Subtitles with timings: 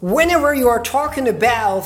[0.00, 1.84] Whenever you are talking about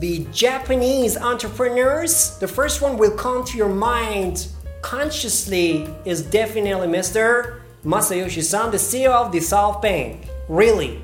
[0.00, 4.48] the Japanese entrepreneurs, the first one will come to your mind
[4.82, 7.62] consciously is definitely Mr.
[7.86, 10.28] Masayoshi Son, the CEO of the SoftBank.
[10.50, 11.02] Really.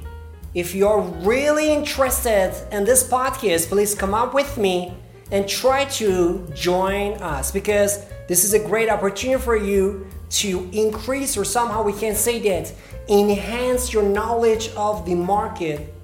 [0.52, 4.92] If you're really interested in this podcast, please come up with me
[5.30, 11.38] and try to join us because this is a great opportunity for you to increase
[11.38, 12.70] or somehow we can say that
[13.08, 15.94] enhance your knowledge of the market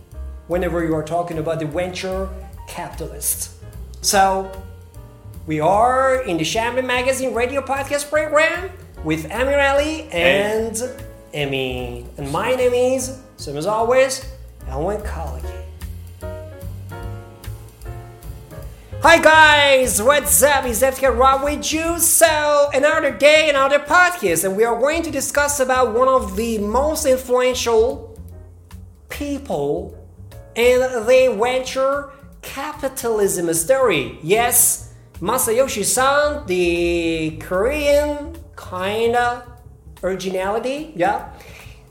[0.48, 2.28] whenever you are talking about the venture
[2.66, 3.52] capitalist.
[4.00, 4.50] So,
[5.46, 8.70] we are in the Champion Magazine radio podcast program
[9.04, 10.82] with Amir Ali and
[11.32, 12.06] Emmy.
[12.16, 14.26] And my name is, same as always,
[14.68, 15.44] Elwin College.
[19.00, 20.64] Hi guys, what's up?
[20.64, 21.98] It's FK Rob with you.
[21.98, 26.58] So another day, another podcast, and we are going to discuss about one of the
[26.58, 28.18] most influential
[29.08, 29.97] people
[30.58, 32.10] in the venture
[32.42, 34.18] capitalism story.
[34.22, 39.46] Yes, Masayoshi Son, the Korean kinda
[40.02, 41.30] originality, yeah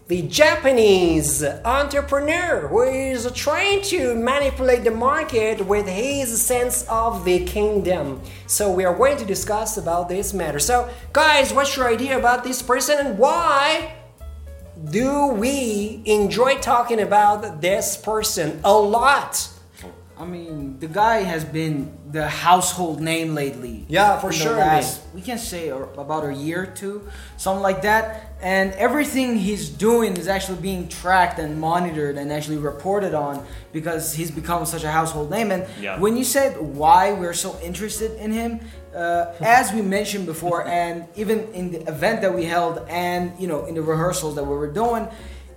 [0.08, 7.44] the Japanese entrepreneur who is trying to manipulate the market with his sense of the
[7.44, 8.22] kingdom.
[8.46, 10.60] So we are going to discuss about this matter.
[10.60, 13.97] So guys, what's your idea about this person and why
[14.86, 19.50] do we enjoy talking about this person a lot?
[20.20, 23.86] I mean, the guy has been the household name lately.
[23.88, 28.24] Yeah, for sure, last- we can say about a year or two, something like that.
[28.42, 34.14] And everything he's doing is actually being tracked and monitored and actually reported on because
[34.14, 35.52] he's become such a household name.
[35.52, 36.00] And Yeah.
[36.00, 38.62] when you said why we're so interested in him,
[38.96, 43.48] uh, as we mentioned before, and even in the event that we held, and you
[43.48, 45.08] know, in the rehearsals that we were doing.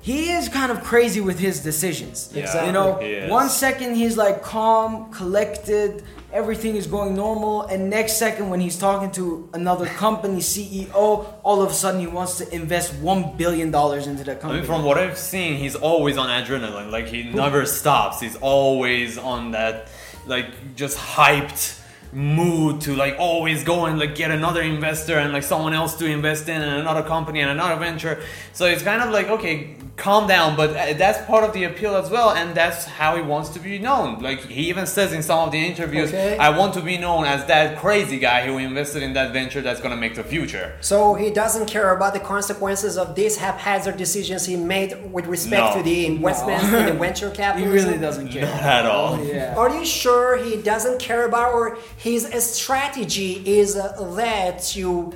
[0.03, 2.33] He is kind of crazy with his decisions.
[2.35, 2.93] Yeah, You know,
[3.29, 8.79] one second he's like calm, collected, everything is going normal, and next second when he's
[8.79, 13.71] talking to another company CEO, all of a sudden he wants to invest one billion
[13.71, 14.61] dollars into the I company.
[14.61, 16.91] mean, from what I've seen, he's always on adrenaline.
[16.91, 18.21] Like he never stops.
[18.21, 19.89] He's always on that,
[20.27, 21.79] like just hyped
[22.13, 26.07] mood to like always go and like get another investor and like someone else to
[26.07, 28.21] invest in and another company and another venture.
[28.53, 30.57] So it's kind of like okay, calm down.
[30.57, 33.61] But uh, that's part of the appeal as well, and that's how he wants to
[33.61, 34.09] be known.
[34.29, 36.37] Like he even says in some of the interviews, Okay.
[36.39, 39.81] "I want to be known as that crazy guy who invested in that venture that's
[39.85, 44.47] gonna make the future." So he doesn't care about the consequences of these haphazard decisions
[44.47, 45.77] he made with respect No.
[45.77, 49.11] to the investments in the venture capital he really doesn't care Not at all.
[49.25, 49.55] Yeah.
[49.57, 52.21] Are you sure he doesn't care about, or his
[52.65, 55.13] strategy is uh, that to,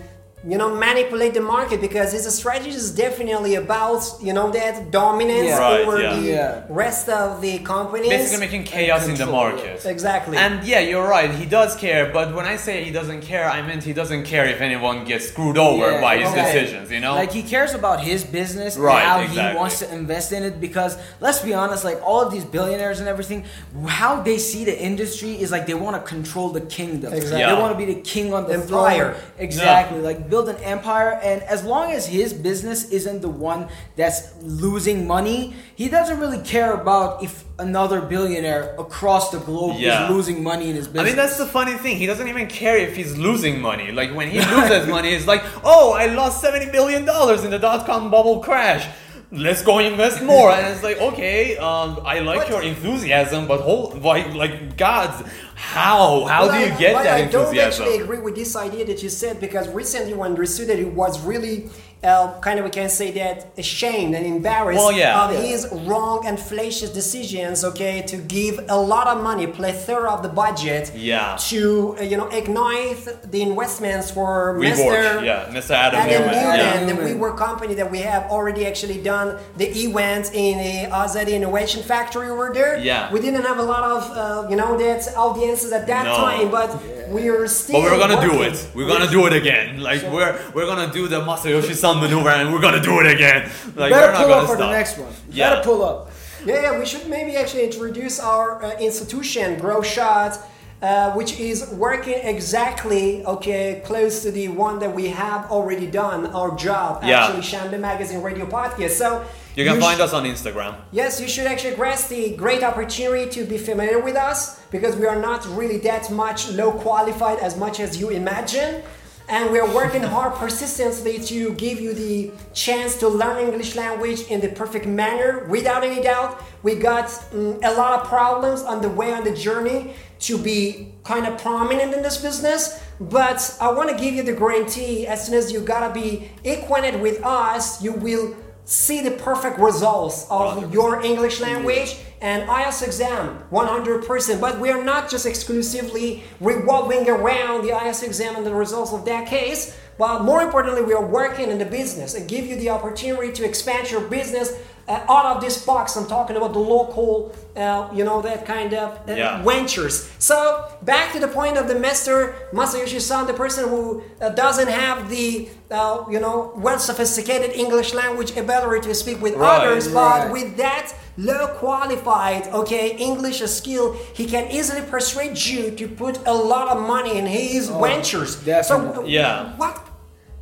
[0.47, 1.81] you know, manipulate the market?
[1.81, 5.59] Because his strategy is definitely about, you know, that dominance Yeah.
[5.59, 6.17] Right, over yeah.
[6.17, 6.63] the Yeah.
[6.69, 8.11] rest of the companies.
[8.11, 9.85] Basically making chaos in the control, market.
[9.87, 10.37] exactly.
[10.37, 11.31] And yeah, you're right.
[11.31, 14.45] He does care, but when I say he doesn't care, I meant he doesn't care
[14.55, 16.43] if anyone gets screwed over Yeah, by his okay.
[16.45, 16.91] decisions.
[16.91, 17.15] You know?
[17.15, 19.53] Like he cares about his business Right, and how exactly.
[19.53, 22.99] he wants to invest in it because let's be honest, like all of these billionaires
[23.01, 23.45] and everything,
[23.87, 27.13] how they see the industry is like they want to control the kingdom.
[27.15, 27.41] Exactly.
[27.41, 27.55] Yeah.
[27.55, 29.15] They want to be the king on the Empire.
[29.15, 29.23] throne.
[29.39, 30.01] Exactly.
[30.01, 33.61] Like build an empire and as long as his business isn't the one
[34.01, 34.21] that's
[34.65, 35.39] losing money,
[35.77, 37.33] he doesn't really care about if
[37.67, 40.05] another billionaire across the globe Yeah.
[40.05, 41.03] is losing money in his business.
[41.03, 41.95] I mean, that's the funny thing.
[42.05, 43.89] He doesn't even care if he's losing money.
[44.01, 47.61] Like when he loses money, it's like, oh, I lost seventy billion dollars in the
[47.69, 48.85] dot com bubble crash.
[49.33, 50.51] Let's go invest more.
[50.51, 55.27] And it's like, okay, um, I like But- your enthusiasm, but hold, like, like, gods,
[55.55, 59.03] how, how do you I- get that I don't actually agree with this idea that
[59.03, 61.71] you said because recently when understood that he was really
[62.03, 65.25] uh, kind of we can say that ashamed and embarrassed Well, yeah.
[65.25, 65.41] of Yeah.
[65.41, 67.65] his wrong and fallacious decisions.
[67.65, 71.37] Okay, to give a lot of money, plethora of the budget, Yeah.
[71.51, 75.25] to uh, you know ignite the investments for Mr.
[75.25, 75.71] yeah, Mr.
[75.71, 76.93] Adam Adam Neumann, Neumann, yeah.
[76.95, 81.83] the WeWork company that we have already actually done the event in the Azad Innovation
[81.83, 82.77] Factory over there.
[82.79, 83.13] Yeah.
[83.13, 86.17] We didn't have a lot of, uh, you know, that audiences at that No.
[86.17, 86.71] time, but
[87.11, 87.81] we are still.
[87.81, 88.57] But we're gonna do it.
[88.75, 89.81] We're gonna do it again.
[89.81, 93.51] Like we're we're gonna do the Masayoshi Son maneuver, and we're gonna do it again.
[93.77, 94.71] Like better pull up for stop.
[94.71, 95.13] the next one.
[95.31, 95.51] Yeah.
[95.51, 96.11] Better pull up.
[96.47, 100.39] Yeah, yeah, we should maybe actually introduce our uh, institution, Grow Shot,
[100.83, 106.27] uh, which is working exactly, okay, close to the one that we have already done,
[106.27, 107.25] our job, Yeah.
[107.25, 108.91] actually, Shamble Magazine Radio Podcast.
[108.91, 109.25] So
[109.57, 110.75] You can find sh- us on Instagram.
[110.93, 115.07] Yes, you should actually grasp the great opportunity to be familiar with us because we
[115.07, 118.83] are not really that much low qualified as much as you imagine.
[119.29, 124.41] And we're working hard persistently to give you the chance to learn English language in
[124.41, 125.47] the perfect manner.
[125.49, 129.35] Without any doubt, we got mm, a lot of problems on the way on the
[129.35, 132.81] journey to be kind of prominent in this business.
[133.01, 137.01] But I want to give you the guarantee as soon as you gotta be acquainted
[137.01, 140.73] with us, you will see the perfect results of 100%.
[140.73, 144.41] your English language and IELTS exam 100%.
[144.41, 149.05] But we are not just exclusively revolving around the IELTS exam and the results of
[149.05, 152.71] that case, but more importantly, we are working in the business and give you the
[152.71, 154.57] opportunity to expand your business
[154.89, 155.97] uh, out of this box.
[155.97, 159.43] I'm talking about the local, uh, you know, that kind of uh, Yeah.
[159.43, 160.11] ventures.
[160.19, 164.69] So back to the point of the Master Masayoshi Son, the person who uh, doesn't
[164.69, 169.89] have the, uh, you know, well sophisticated English language ability to speak with Right, others,
[169.93, 176.19] but with that low qualified, okay, English skill, he can easily persuade you to put
[176.27, 178.37] a lot of money in his ventures.
[178.67, 179.05] So.
[179.07, 179.55] Yeah.
[179.57, 179.77] what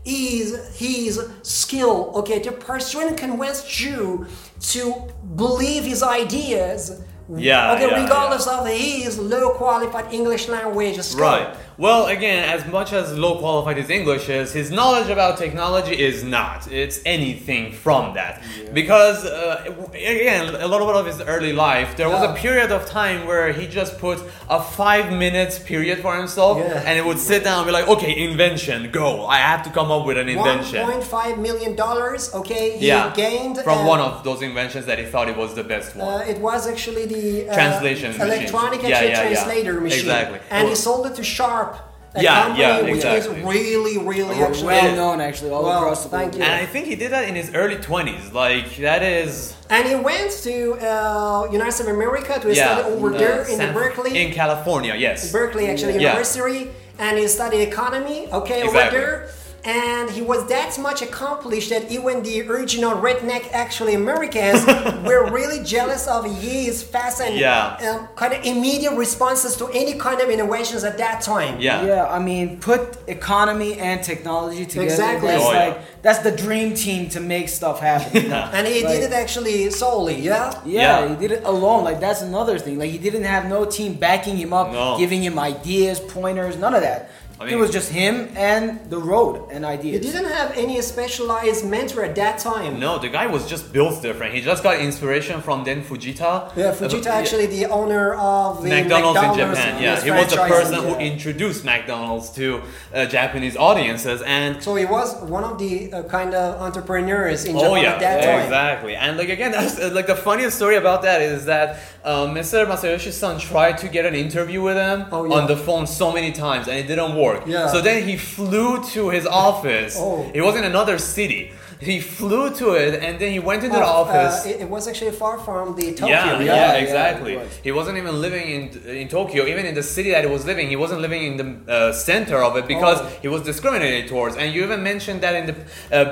[0.05, 4.27] is his skill, okay, to persuade and convince you
[4.61, 4.95] to
[5.37, 7.03] believe his ideas?
[7.35, 11.23] Yeah, Okay, yeah, regardless of his low qualified English language skill.
[11.25, 11.57] Right.
[11.83, 16.23] Well, again, as much as low qualified his English is, his knowledge about technology is
[16.23, 16.71] not.
[16.71, 18.41] It's anything from that.
[18.73, 22.87] Because, uh, again, a little bit of his early life, there was a period of
[22.87, 26.85] time where he just put a five minutes period for himself Yeah.
[26.87, 29.27] and he would sit down and be like, okay, invention, go.
[29.27, 30.87] I have to come up with an invention.
[30.87, 33.13] 1.5 million dollars, okay, he yeah.
[33.13, 36.07] gained from uh, one of those inventions that he thought it was the best one.
[36.07, 39.21] Uh, it was actually the uh, Translation electronic Yeah, yeah, yeah.
[39.23, 39.99] translator machine.
[39.99, 40.39] Exactly.
[40.49, 41.72] And he sold it to Sharp,
[42.15, 43.39] a Yeah, company yeah, which exactly.
[43.39, 46.43] is really, really well, well known actually all Well, across the thank board.
[46.43, 46.49] you.
[46.51, 48.33] and I think he did that in his early 20s.
[48.33, 49.55] Like, that is.
[49.71, 53.57] And he went to uh, United States of America to study over uh, there in
[53.59, 54.23] the San- Berkeley.
[54.23, 55.33] In California, yes.
[55.33, 56.11] Berkeley actually Yeah.
[56.13, 58.29] University, and he studied economy.
[58.31, 58.99] Okay, over Exactly.
[59.01, 59.29] there.
[59.65, 64.67] And he was that much accomplished that even the original redneck, actually Americans,
[65.07, 67.77] were really jealous of his fast and Yeah.
[67.89, 71.61] um, kind of immediate responses to any kind of innovations at that time.
[71.61, 71.85] yeah.
[71.87, 74.85] Yeah, I mean, put economy and technology together.
[74.85, 75.29] Exactly.
[75.29, 75.67] That's Oh, yeah.
[75.67, 78.23] like that's the dream team to make stuff happen.
[78.23, 78.51] you know?
[78.53, 80.53] And he Like- did it actually solely, yeah?
[80.65, 81.09] Yeah, Yeah.
[81.11, 81.85] he did it alone.
[81.85, 82.79] Like that's another thing.
[82.81, 84.99] Like he didn't have no team backing him up, No.
[84.99, 87.11] giving him ideas, pointers, none of that.
[87.41, 90.05] I it was just him and the road and ideas.
[90.05, 92.79] He didn't have any specialized mentor at that time.
[92.79, 94.35] No, the guy was just built different.
[94.35, 96.55] He just got inspiration from Den Fujita.
[96.57, 99.83] Yeah, Fujita Uh, actually the owner of the McDonald's, in Japan.
[99.83, 102.63] Yeah, he was the person who introduced McDonald's to
[102.95, 107.57] uh, Japanese audiences, and So he was one of the uh, kind of entrepreneurs in
[107.57, 108.41] Oh Japan yeah, at that time.
[108.41, 108.95] Oh exactly.
[108.97, 112.67] And like again, that's uh, like the funniest story about that is that um, Mr.
[112.67, 115.35] Masayoshi Son tried to get an interview with him Oh, yeah.
[115.37, 117.45] on the phone so many times, and it didn't work.
[117.47, 117.69] Yeah.
[117.69, 119.97] So then he flew to his office.
[119.99, 120.29] Oh.
[120.35, 121.53] He was in another city.
[121.91, 124.35] He flew to it, and then he went into the Oh, office.
[124.47, 126.09] uh, it, it was actually far from the Tokyo.
[126.09, 127.33] Yeah, yeah, yeah, yeah, exactly.
[127.35, 127.57] it was.
[127.69, 128.63] he wasn't even living in
[129.03, 129.41] in Tokyo.
[129.53, 132.39] Even in the city that he was living, he wasn't living in the uh, center
[132.49, 133.07] of it because Oh.
[133.25, 134.35] he was discriminated towards.
[134.37, 135.65] And you even mentioned that in the uh,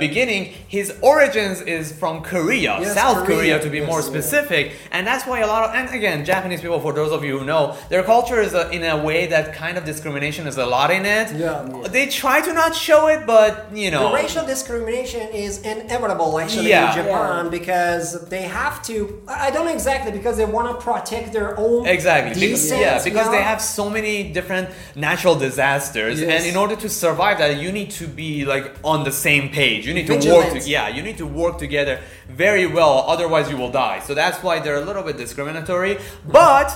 [0.06, 0.42] beginning,
[0.76, 4.12] his origins is from Korea, Yes, South Korea, Korea, to be yes, more yeah.
[4.12, 4.64] specific.
[4.94, 7.44] And that's why a lot of and again, Japanese people, for those of you who
[7.44, 10.90] know, their culture is a, in a way that kind of discrimination is a lot
[10.98, 11.26] in it.
[11.36, 11.88] Yeah, yeah.
[11.96, 13.52] They try to not show it, but
[13.82, 14.08] you know.
[14.08, 16.90] The racial discrimination is inevitable actually Yeah.
[16.90, 19.22] in Japan because they have to.
[19.28, 22.32] I I don't know exactly because they want to protect their own Exactly.
[22.40, 26.30] Because, yeah, because you they have so many different natural disasters, Yes.
[26.34, 29.86] and in order to survive that, you need to be like on the same page.
[29.88, 30.48] You need to work.
[30.52, 31.94] To, yeah, you need to work together
[32.28, 32.94] very well.
[33.14, 33.98] Otherwise, you will die.
[34.06, 35.98] So that's why they're a little bit discriminatory.
[36.40, 36.68] But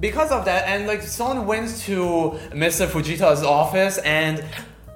[0.00, 2.86] because of that, and like someone went to Mr.
[2.86, 4.42] Fujita's office and.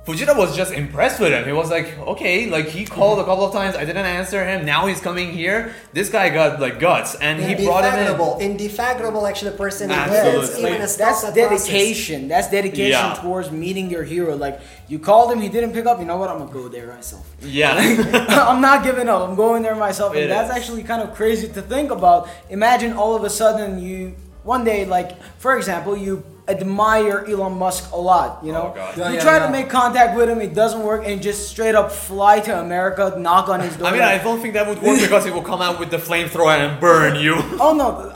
[0.06, 1.44] Fujita was just impressed with him.
[1.44, 3.30] He was like, okay, like he called a mm-hmm.
[3.30, 3.74] couple of times.
[3.74, 4.64] I didn't answer him.
[4.64, 5.74] Now he's coming here.
[5.92, 7.98] This guy got like guts, and he brought him in.
[7.98, 9.90] Indefatigable, indefatigable actually person.
[9.90, 10.44] he Absolutely.
[10.44, 11.34] is, even That's stop process.
[11.34, 12.28] dedication.
[12.28, 13.14] That's dedication Yeah.
[13.20, 14.36] towards meeting your hero.
[14.36, 15.98] Like you called him, he didn't pick up.
[15.98, 16.30] You know what?
[16.30, 17.28] I'm gonna go there myself.
[17.42, 17.74] Yeah.
[18.48, 19.28] I'm not giving up.
[19.28, 20.56] I'm going there myself, and It that's is.
[20.56, 22.28] actually kind of crazy to think about.
[22.48, 27.92] Imagine all of a sudden you one day, like for example, you admire Elon Musk
[27.92, 28.44] a lot.
[28.44, 28.96] You know, Oh, God.
[28.96, 29.46] Yeah, you yeah, try yeah.
[29.46, 33.14] to make contact with him, it doesn't work, and just straight up fly to America,
[33.18, 33.88] knock on his door.
[33.88, 35.98] I mean, I don't think that would work because he will come out with the
[35.98, 37.34] flamethrower and burn you.
[37.60, 38.12] Oh no.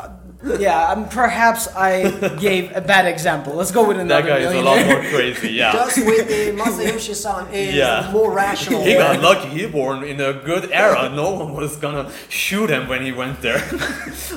[0.58, 2.08] Yeah, um, perhaps I
[2.38, 3.52] gave a bad example.
[3.56, 5.50] Let's go with another that guy is a lot more crazy.
[5.52, 5.72] Yeah.
[5.72, 8.08] Just with the Masayoshi-san is Yeah.
[8.10, 8.82] more rational.
[8.82, 9.48] He got lucky.
[9.50, 11.10] He born in a good era.
[11.10, 13.62] No one was gonna shoot him when he went there.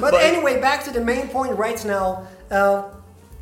[0.01, 2.27] But, anyway, back to the main point right now.
[2.51, 2.83] Uh,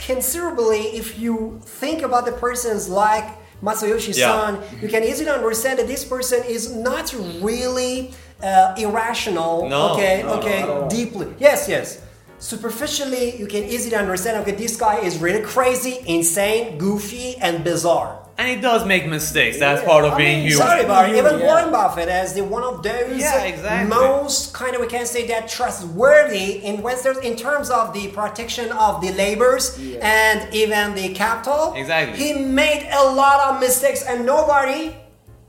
[0.06, 3.26] considerably, if you think about the person's like
[3.62, 4.32] Masayoshi Yeah.
[4.32, 9.70] Son, you can easily understand that this person is not really uh, irrational.
[9.70, 10.90] No, okay, no, okay, no, no.
[10.90, 11.28] deeply.
[11.40, 12.02] Yes, yes.
[12.40, 14.38] Superficially, you can easily understand.
[14.42, 18.21] Okay, this guy is really crazy, insane, goofy, and bizarre.
[18.42, 19.60] And he does make mistakes.
[19.60, 20.66] That's part of I being mean, human.
[20.68, 21.16] Sorry Barry.
[21.20, 21.46] Even Yeah.
[21.46, 23.88] Warren Buffett as the one of those Yeah, exactly.
[23.88, 29.00] most kind of we can say that trustworthy investors in terms of the protection of
[29.00, 30.00] the labors Yeah.
[30.02, 31.76] and even the capital.
[31.78, 32.18] Exactly.
[32.18, 34.96] He made a lot of mistakes and nobody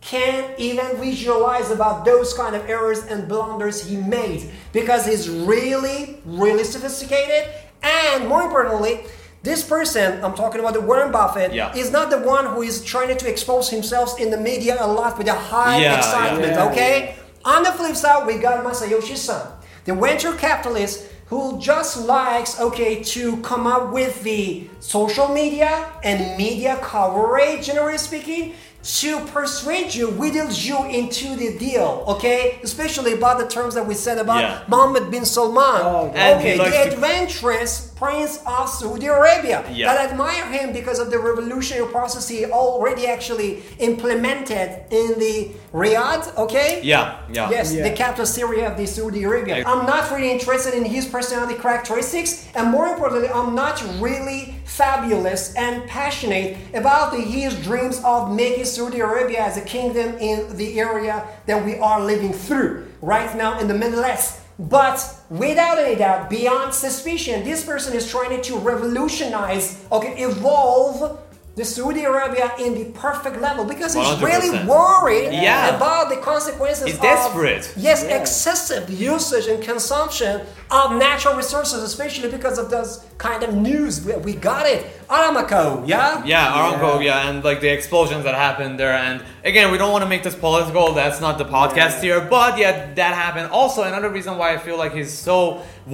[0.02, 6.20] can even visualize about those kind of errors and blunders he made because he's really,
[6.26, 7.48] really sophisticated
[7.82, 9.00] and more importantly.
[9.42, 11.74] This person, I'm talking about the Warren Buffett, Yeah.
[11.74, 15.18] is not the one who is trying to expose himself in the media a lot
[15.18, 16.66] with a high Yeah, excitement, yeah.
[16.70, 17.14] okay?
[17.44, 19.42] On the flip side, we got Masayoshi Son,
[19.84, 26.36] the venture capitalist who just likes, okay, to come up with the social media and
[26.36, 28.52] media coverage, generally speaking,
[28.84, 32.58] to persuade you, wheedle you into the deal, okay?
[32.62, 34.58] Especially about the terms that we said about Yeah.
[34.68, 35.80] Mohammed bin Salman.
[35.82, 39.64] Oh, okay, he likes the to- adventurous prince of Saudi Arabia.
[39.70, 39.94] Yeah.
[39.94, 46.36] That admire him because of the revolutionary process he already actually implemented in the Riyadh,
[46.36, 46.80] okay?
[46.82, 47.48] Yeah, yeah.
[47.50, 47.84] Yes, Yeah.
[47.88, 49.62] the capital city of the Saudi Arabia.
[49.64, 55.54] I'm not really interested in his personality characteristics, and more importantly, I'm not really fabulous
[55.54, 60.68] and passionate about the, his dreams of making Saudi Arabia as a kingdom in the
[60.80, 64.41] area that we are living through right now in the Middle East.
[64.68, 71.18] But without any doubt, beyond suspicion, this person is trying to revolutionize, okay, evolve
[71.54, 74.66] the Saudi Arabia in the perfect level because he's really 100%.
[74.66, 75.76] worried Yeah.
[75.76, 77.70] about the consequences He's of desperate.
[77.76, 78.16] yes Yeah.
[78.16, 80.40] excessive usage and consumption
[80.70, 85.86] of natural resources especially because of those kind of news we, we got it aramco
[85.86, 87.28] yeah Yeah, Aramco, yeah.
[87.28, 88.92] and like the explosions that happened there.
[89.08, 89.16] And
[89.50, 90.84] again, we don't want to make this political.
[91.00, 92.06] That's not the podcast Yeah.
[92.06, 92.20] here.
[92.36, 93.46] But yeah, that happened.
[93.60, 95.36] Also, another reason why I feel like he's so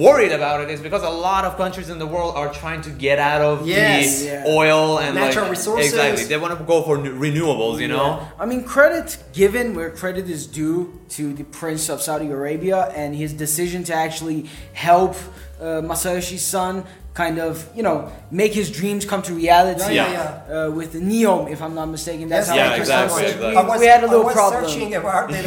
[0.05, 2.91] worried about it is because a lot of countries in the world are trying to
[3.07, 4.21] get out of Yes.
[4.21, 4.59] the Yeah.
[4.61, 5.93] oil and Natural like, resources.
[5.93, 7.75] Exactly, they want to go for new- renewables.
[7.83, 8.07] You know.
[8.39, 9.07] I mean, credit
[9.41, 10.77] given where credit is due
[11.17, 14.39] to the Prince of Saudi Arabia and his decision to actually
[14.73, 15.15] help
[15.61, 16.83] uh, Masayoshi Son
[17.21, 17.97] kind of, you know,
[18.41, 19.93] make his dreams come to reality.
[19.99, 22.23] Yeah, yeah, Uh, with the Neom, if I'm not mistaken.
[22.33, 23.35] That's Yes, how Yeah, I pronounce exactly, it.
[23.35, 23.63] exactly.
[23.63, 24.61] We, was, we had a little I was problem.
[24.63, 25.41] searching about the.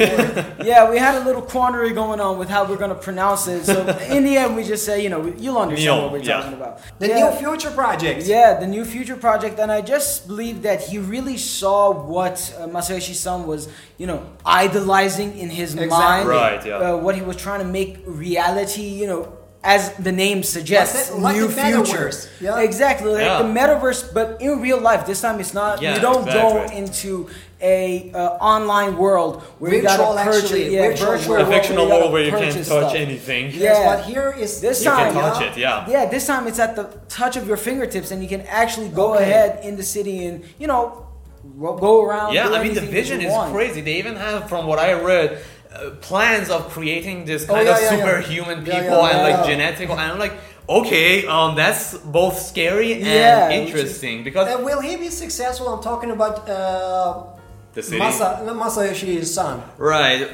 [0.70, 3.60] Yeah, we had a little quandary going on with how we're going to pronounce it.
[3.72, 3.76] So
[4.16, 6.36] in the end, we just say, you know, you'll understand Neom, what we're yeah.
[6.40, 6.72] talking about.
[7.02, 7.20] the Yeah.
[7.22, 11.38] new future project Yeah, the new future project, and I just believe that he really
[11.58, 11.78] saw
[12.14, 13.62] what uh, Masayoshi Son was,
[14.00, 14.20] you know,
[14.66, 15.98] idolizing in his Exactly.
[16.04, 16.24] mind.
[16.42, 16.76] Right, yeah.
[16.86, 17.92] Uh, what he was trying to make
[18.26, 19.22] reality, you know,
[19.64, 22.26] as the name suggests, Like the- like new futures.
[22.26, 22.44] future.
[22.58, 22.60] yeah.
[22.68, 23.38] Exactly, like Yeah.
[23.42, 25.06] the metaverse, but in real life.
[25.06, 25.80] This time it's not.
[25.80, 27.28] Yeah, you don't go into
[27.60, 28.18] a uh,
[28.54, 31.46] online world where you Virtual, gotta purchase, actually, yeah, virtual virtual world.
[31.46, 32.94] A world fictional where you world where you can't touch stuff.
[32.96, 33.44] anything.
[33.52, 33.60] Yeah.
[33.68, 35.48] Yes, but here is This this You can touch yeah?
[35.50, 35.88] it, yeah.
[35.94, 39.14] Yeah, this time it's at the touch of your fingertips, and you can actually go
[39.14, 39.22] Okay.
[39.22, 41.06] ahead in the city and you know
[41.86, 42.34] go around.
[42.34, 43.52] Yeah, I mean the vision is want.
[43.54, 43.80] crazy.
[43.80, 45.38] They even have, from what I read,
[45.74, 47.96] uh, plans of creating this Oh, kind yeah, of yeah, yeah.
[47.98, 49.88] superhuman people and like genetic.
[49.90, 50.34] And I'm like,
[50.68, 55.08] okay, um, that's both scary and Yeah, which is- interesting because Uh, will he be
[55.10, 55.68] successful?
[55.74, 57.24] I'm talking about uh,
[57.74, 58.44] the city, Masa,
[59.24, 59.62] son.
[59.78, 60.28] right?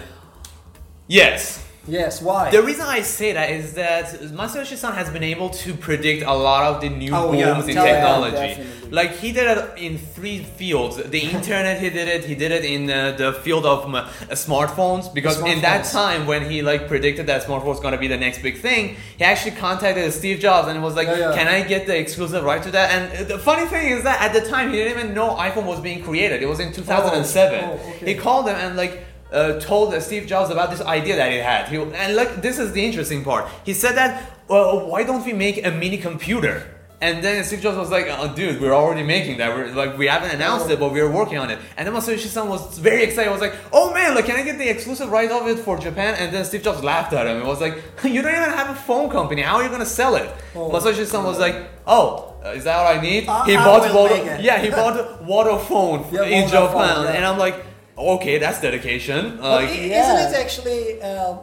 [1.07, 1.65] Yes.
[1.89, 2.51] Yes, why?
[2.51, 4.05] The reason I say that is that
[4.41, 7.59] Masayoshi Son has been able to predict a lot of the new Oh, yeah.
[7.59, 8.37] in technology.
[8.37, 8.91] Definitely.
[8.91, 12.25] Like he did it in three fields: the internet, he did it.
[12.25, 16.49] He did it in uh, the field of uh, smartphones because in that time when
[16.51, 19.57] he like predicted that smartphone was going to be the next big thing, he actually
[19.57, 21.35] contacted Steve Jobs and was like, Yeah, yeah.
[21.35, 24.33] "Can I get the exclusive right to that?" And the funny thing is that at
[24.33, 26.43] the time he didn't even know iPhone was being created.
[26.43, 27.65] It was in 2007.
[27.65, 28.07] Oh, okay.
[28.07, 31.69] He called him and like uh, told Steve Jobs about this idea that he had.
[31.69, 33.49] He, and like this is the interesting part.
[33.65, 36.75] He said that well, why don't we make a mini computer?
[37.01, 39.55] And then Steve Jobs was like, oh, "Dude, we're already making that.
[39.55, 42.49] We're like, we haven't announced it, but we're working on it." And then Masayoshi Son
[42.49, 43.29] was very excited.
[43.29, 45.79] He was like, "Oh man, like, can I get the exclusive right of it for
[45.79, 47.37] Japan?" And then Steve Jobs laughed at him.
[47.41, 49.43] It was like, "You don't even have a phone company.
[49.43, 50.71] How are you gonna sell it?" Oh.
[50.71, 51.57] Masayoshi Son was like,
[51.87, 54.97] "Oh, uh, is that what I need?" I- he I bought make yeah, he bought
[55.31, 57.11] Vodafone Yeah, in Japan, yeah.
[57.13, 57.65] and I'm like,
[57.99, 59.39] okay, that's dedication.
[59.41, 60.03] But Like, i- yeah.
[60.03, 61.37] isn't it actually uh,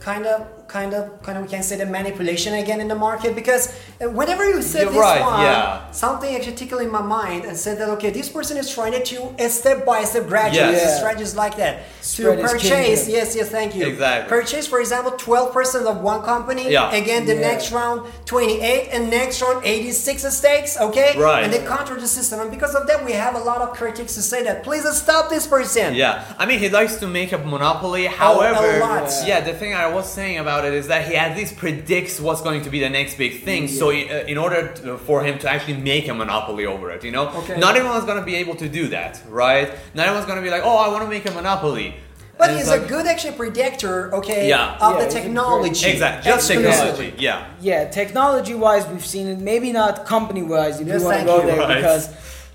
[0.00, 3.34] kind of kind of, kind of, we can say the manipulation again in the market
[3.34, 5.90] because uh, whenever you said You're this right, one, yeah.
[5.90, 9.34] something actually tickled in my mind and said that okay, this person is trying to
[9.38, 10.82] a step by step gradually, Yes.
[10.84, 10.98] the Yeah.
[10.98, 13.08] strategies like that Spread to his purchase.
[13.08, 13.86] Yes, yes, thank you.
[13.86, 14.28] Exactly.
[14.28, 16.70] Purchase, for example, twelve percent of one company.
[16.70, 16.92] Yeah.
[16.92, 17.48] Again, the Yeah.
[17.50, 20.78] next round twenty eight, and next round eighty six stakes.
[20.78, 21.18] Okay.
[21.18, 21.44] Right.
[21.44, 24.14] And they counter the system, and because of that, we have a lot of critics
[24.14, 25.94] to say that please stop this person.
[25.94, 28.06] Yeah, I mean he likes to make a monopoly.
[28.06, 29.10] However, a lot.
[29.26, 32.40] yeah, the thing I was saying about it is that he at least predicts what's
[32.42, 33.68] going to be the next big thing.
[33.68, 37.04] So i- uh, in order to, for him to actually make a monopoly over it,
[37.04, 37.56] you know, Okay.
[37.58, 39.68] not everyone's gonna be able to do that, right?
[39.94, 41.94] Not everyone's gonna be like, oh, I want to make a monopoly.
[42.36, 44.76] But And he's it's a good actually predictor, okay, Yeah.
[44.80, 45.86] of Yeah, the technology.
[45.90, 47.12] exactly just technology.
[47.18, 47.46] Yeah.
[47.60, 49.38] Yeah, technology wise, we've seen it.
[49.38, 51.46] Maybe not company wise, if Yes, you want to go you.
[51.48, 51.76] there, Right.
[51.78, 52.08] because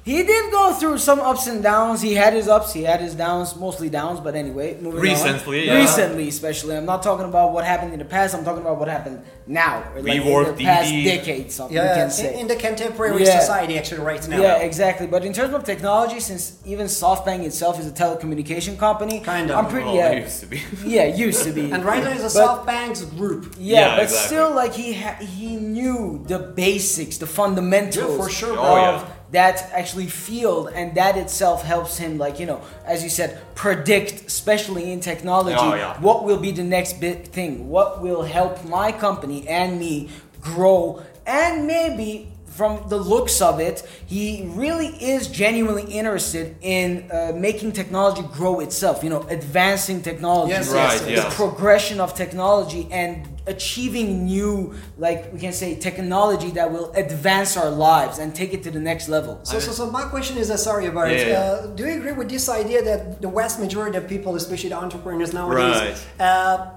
[0.06, 2.02] he did go through some ups and downs.
[2.02, 4.20] He had his ups, he had his downs, mostly downs.
[4.20, 5.76] But anyway, moving Recently, on.
[5.76, 5.82] yeah.
[5.82, 6.76] recently, especially.
[6.76, 8.36] I'm not talking about what happened in the past.
[8.36, 11.04] I'm talking about what happened now, or like in Rework the past DD.
[11.06, 11.52] decade.
[11.52, 12.40] Something we Yeah, can in, say.
[12.40, 13.40] in the contemporary Yeah.
[13.40, 14.42] society, actually, right now.
[14.42, 15.08] Yeah, exactly.
[15.08, 19.58] But in terms of technology, since even SoftBank itself is a telecommunication company, Kind of.
[19.58, 20.62] I'm pretty Well, yeah, used to be.
[20.86, 21.72] yeah, used to be.
[21.72, 23.56] And right now, it's a But- SoftBank's group.
[23.58, 24.28] Yeah, Yeah, but exactly.
[24.28, 28.64] still, like he ha- he knew the basics, the fundamentals Yeah, for sure, oh, bro.
[28.66, 29.06] Oh, yeah.
[29.34, 34.26] That actually field, and that itself helps him, like you know, as you said, predict,
[34.28, 36.00] especially in technology, Oh, yeah.
[36.00, 40.10] what will be the next big thing, what will help my company and me
[40.42, 42.30] grow, and maybe.
[42.54, 48.60] From the looks of it, he really is genuinely interested in uh, making technology grow
[48.60, 49.04] itself.
[49.04, 51.24] You know, advancing technology Yes, Right, yes.
[51.24, 57.58] the progression of technology and achieving new like we can say technology that will advance
[57.58, 60.50] our lives and take it to the next level So, so, so my question is,
[60.50, 61.18] uh, sorry about it.
[61.20, 61.40] Yeah, yeah.
[61.40, 64.78] Uh, do you agree with this idea that the vast majority of people, especially the
[64.78, 66.22] entrepreneurs nowadays, Right.
[66.28, 66.68] uh,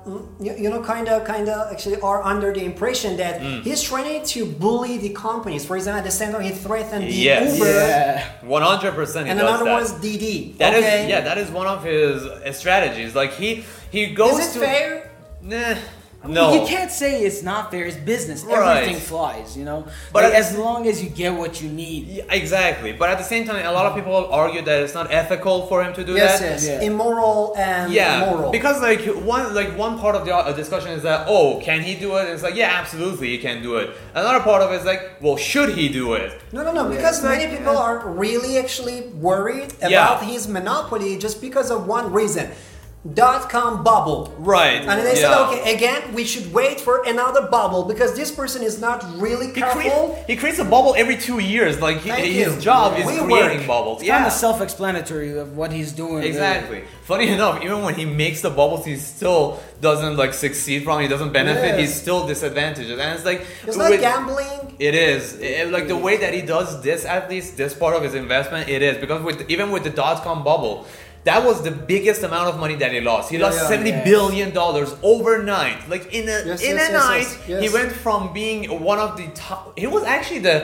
[0.41, 3.63] you, you know, kind of, kind of, actually are under the impression that Mm.
[3.63, 5.65] he's trying to bully the companies.
[5.65, 7.59] For example, at the same time, he threatened the Yes.
[7.59, 8.25] Uber, yeah
[8.57, 9.29] One hundred percent.
[9.29, 9.79] and does another that.
[9.79, 10.55] one's Didi.
[10.59, 11.09] That is okay.
[11.09, 13.15] yeah, that is one of his uh, strategies.
[13.21, 13.51] Like he
[13.97, 14.89] he goes Is it to fair?
[15.43, 15.75] Nah,
[16.28, 16.52] no.
[16.54, 18.83] you can't say it's not fair it's business Right.
[18.83, 19.80] everything flies you know
[20.12, 23.18] But but at- as long as you get what you need Yeah, exactly, but at
[23.18, 26.02] the same time, a lot of people argue that it's not ethical for him to
[26.04, 26.50] do Yes, that.
[26.50, 26.66] yes.
[26.66, 26.88] Yeah.
[26.90, 28.50] Immoral and Yeah, moral.
[28.59, 29.02] because like
[29.35, 32.23] one like one part of the uh, discussion is that oh can he do it?
[32.26, 33.87] And it's like yeah absolutely he can do it.
[34.14, 36.28] Another part of it is like well should he do it?
[36.52, 36.85] No, no, no.
[36.95, 39.89] Because It's like, many people are really actually worried Yeah.
[39.89, 42.47] about his monopoly just because of one reason:
[43.14, 44.34] dot com bubble.
[44.38, 44.80] Right.
[44.82, 45.49] And they said, yeah.
[45.49, 49.52] okay, again, we should wait for another bubble because this person is not really He,
[49.52, 50.23] careful.
[50.26, 51.80] he creates a bubble every two years.
[51.80, 52.60] Like he, Thank his you.
[52.60, 53.00] job Yeah.
[53.00, 53.66] is We creating work.
[53.66, 53.99] bubbles.
[54.00, 56.28] it's yeah, kind of self-explanatory of what he's doing really.
[56.28, 56.82] Exactly.
[57.04, 61.00] Funny enough, even when he makes the bubbles, he still doesn't like succeed from.
[61.00, 61.64] He doesn't benefit.
[61.66, 61.80] Yes.
[61.80, 64.75] He's still disadvantaged, and it's like It's like gambling.
[64.78, 67.04] It is It- like the way that he does this.
[67.04, 70.25] At least this part of his investment, it is because with even with the dot
[70.25, 70.86] com bubble.
[71.26, 73.25] That was the biggest amount of money that he lost.
[73.32, 73.69] He Yeah, lost yeah.
[73.73, 74.04] seventy Yes.
[74.10, 75.78] billion dollars overnight.
[75.93, 77.60] Like in a Yes, in yes, a yes, night, yes, yes.
[77.65, 78.60] he went from being
[78.91, 79.60] one of the top.
[79.82, 80.58] He was actually the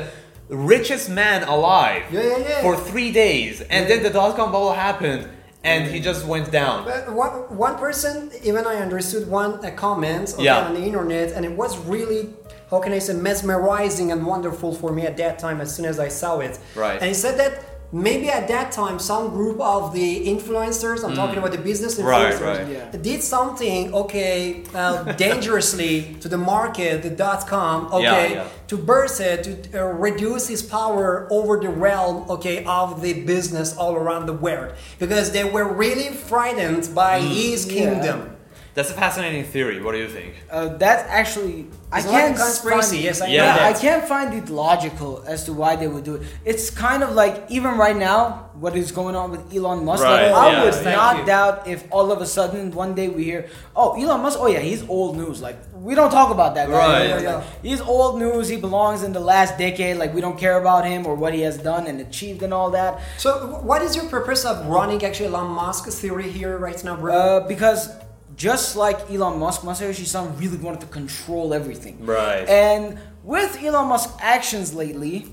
[0.48, 2.62] richest man alive Yeah, yeah, yeah.
[2.64, 5.22] for three days, and then the dot com bubble happened,
[5.64, 6.04] and he mm.
[6.08, 6.84] just went down.
[6.84, 7.32] But one,
[7.66, 10.66] one person, even I understood one comment okay, Yeah.
[10.66, 12.22] on the internet, and it was really,
[12.70, 15.98] how can I say, mesmerizing and wonderful for me at that time as soon as
[15.98, 16.54] I saw it.
[16.76, 16.98] Right.
[17.00, 17.52] And he said that
[17.92, 22.04] maybe at that time some group of the influencers, I'm talking about the business Mm.
[22.04, 22.68] Right, influencers, right.
[22.68, 22.96] Yeah.
[23.00, 28.44] did something, okay, uh, dangerously to the market, the dot com, okay, Yeah, yeah.
[28.68, 33.76] to burst it, to uh, reduce his power over the realm, okay, of the business
[33.76, 34.72] all around the world.
[34.98, 37.28] Because they were really frightened by Mm.
[37.28, 37.72] his Yeah.
[37.78, 38.36] kingdom.
[38.74, 39.82] That's a fascinating theory.
[39.82, 40.32] What do you think?
[40.50, 43.68] uh, that's actually I It's like can't conspiracy, find, yes, I Yeah, know yeah.
[43.68, 46.22] I can't find it logical as to why they would do it.
[46.50, 50.02] It's kind of like even right now, what is going on with Elon Musk.
[50.04, 50.64] Right, Like, I yeah.
[50.64, 51.26] would not you.
[51.26, 53.40] doubt if all of a sudden one day we hear,
[53.76, 54.38] "Oh, Elon Musk.
[54.40, 55.42] Oh yeah, he's old news.
[55.42, 56.78] Like we don't talk about that guy.
[56.78, 57.00] Right.
[57.10, 57.20] anymore.
[57.20, 57.68] Yeah, yeah.
[57.70, 58.48] He's old news.
[58.48, 59.98] He belongs in the last decade.
[60.02, 62.70] Like we don't care about him or what he has done and achieved and all
[62.70, 63.00] that.
[63.18, 63.30] So,
[63.70, 67.12] what is your purpose of running actually Elon Musk's theory here right now, bro?
[67.14, 67.90] Uh, because
[68.36, 72.04] just like Elon Musk, Masayoshi Son really wanted to control everything.
[72.04, 72.48] Right.
[72.48, 75.26] And with Elon Musk's actions lately,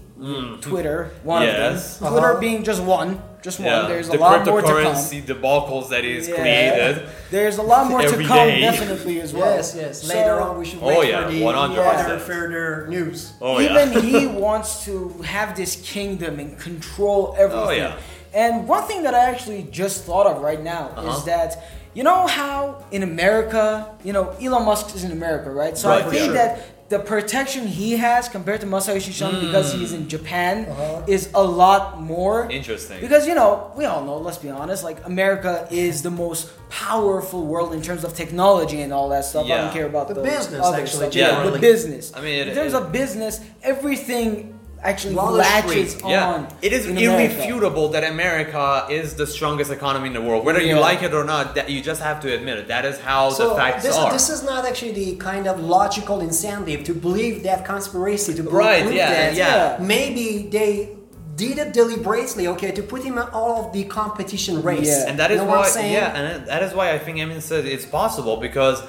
[0.62, 1.96] Twitter, one Yes.
[1.96, 2.40] of them, Twitter Uh-huh.
[2.42, 3.68] being just one, just one.
[3.70, 4.76] Yeah, There's a lot more to come.
[4.76, 6.36] cryptocurrency debacles that he's Yeah.
[6.36, 7.08] created.
[7.32, 8.60] There's a lot more to come, day.
[8.60, 9.56] definitely as well.
[9.56, 10.02] yes, yes.
[10.02, 12.20] So, Later on, we should Oh, wait yeah, for the 100%.
[12.20, 13.32] further, further news.
[13.42, 14.00] Oh even yeah.
[14.02, 17.68] he wants to have this kingdom and control everything.
[17.68, 17.94] Oh, yeah.
[18.34, 21.10] And one thing that I actually just thought of right now Uh-huh.
[21.18, 25.78] is that you know how in America, you know, Elon Musk is in America, right?
[25.78, 26.34] So Right, I think sure.
[26.34, 31.04] that the protection he has compared to Masayoshi Son because he's in Japan Uh-huh.
[31.08, 33.00] is a lot more Interesting.
[33.00, 37.46] Because you know, we all know, let's be honest, like America is the most powerful
[37.46, 39.46] world in terms of technology and all that stuff.
[39.46, 41.16] I don't care about The the, business, other actually, stuff.
[41.16, 41.52] Yeah, generally.
[41.52, 42.12] the business.
[42.16, 46.10] I mean, it- in terms it- of business, everything actually latches on.
[46.10, 50.46] Yeah, it is irrefutable that America is the strongest economy in the world.
[50.46, 52.68] Whether you like it or not, that you just have to admit it.
[52.70, 54.12] That is how So the facts this, are.
[54.12, 58.84] this is not actually the kind of logical incentive to believe that conspiracy to Right,
[58.84, 59.78] believe yeah, that yeah.
[59.86, 60.96] maybe they
[61.36, 64.88] did it deliberately, okay, to put him in all of the competition race.
[64.88, 65.08] Yeah.
[65.10, 67.66] and that is you know why, yeah, and that is why I think Emin said
[67.66, 68.84] it's possible because,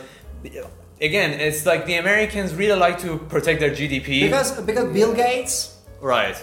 [1.00, 4.22] again, it's like the Americans really like to protect their GDP.
[4.22, 6.36] Because because Bill Gates, right.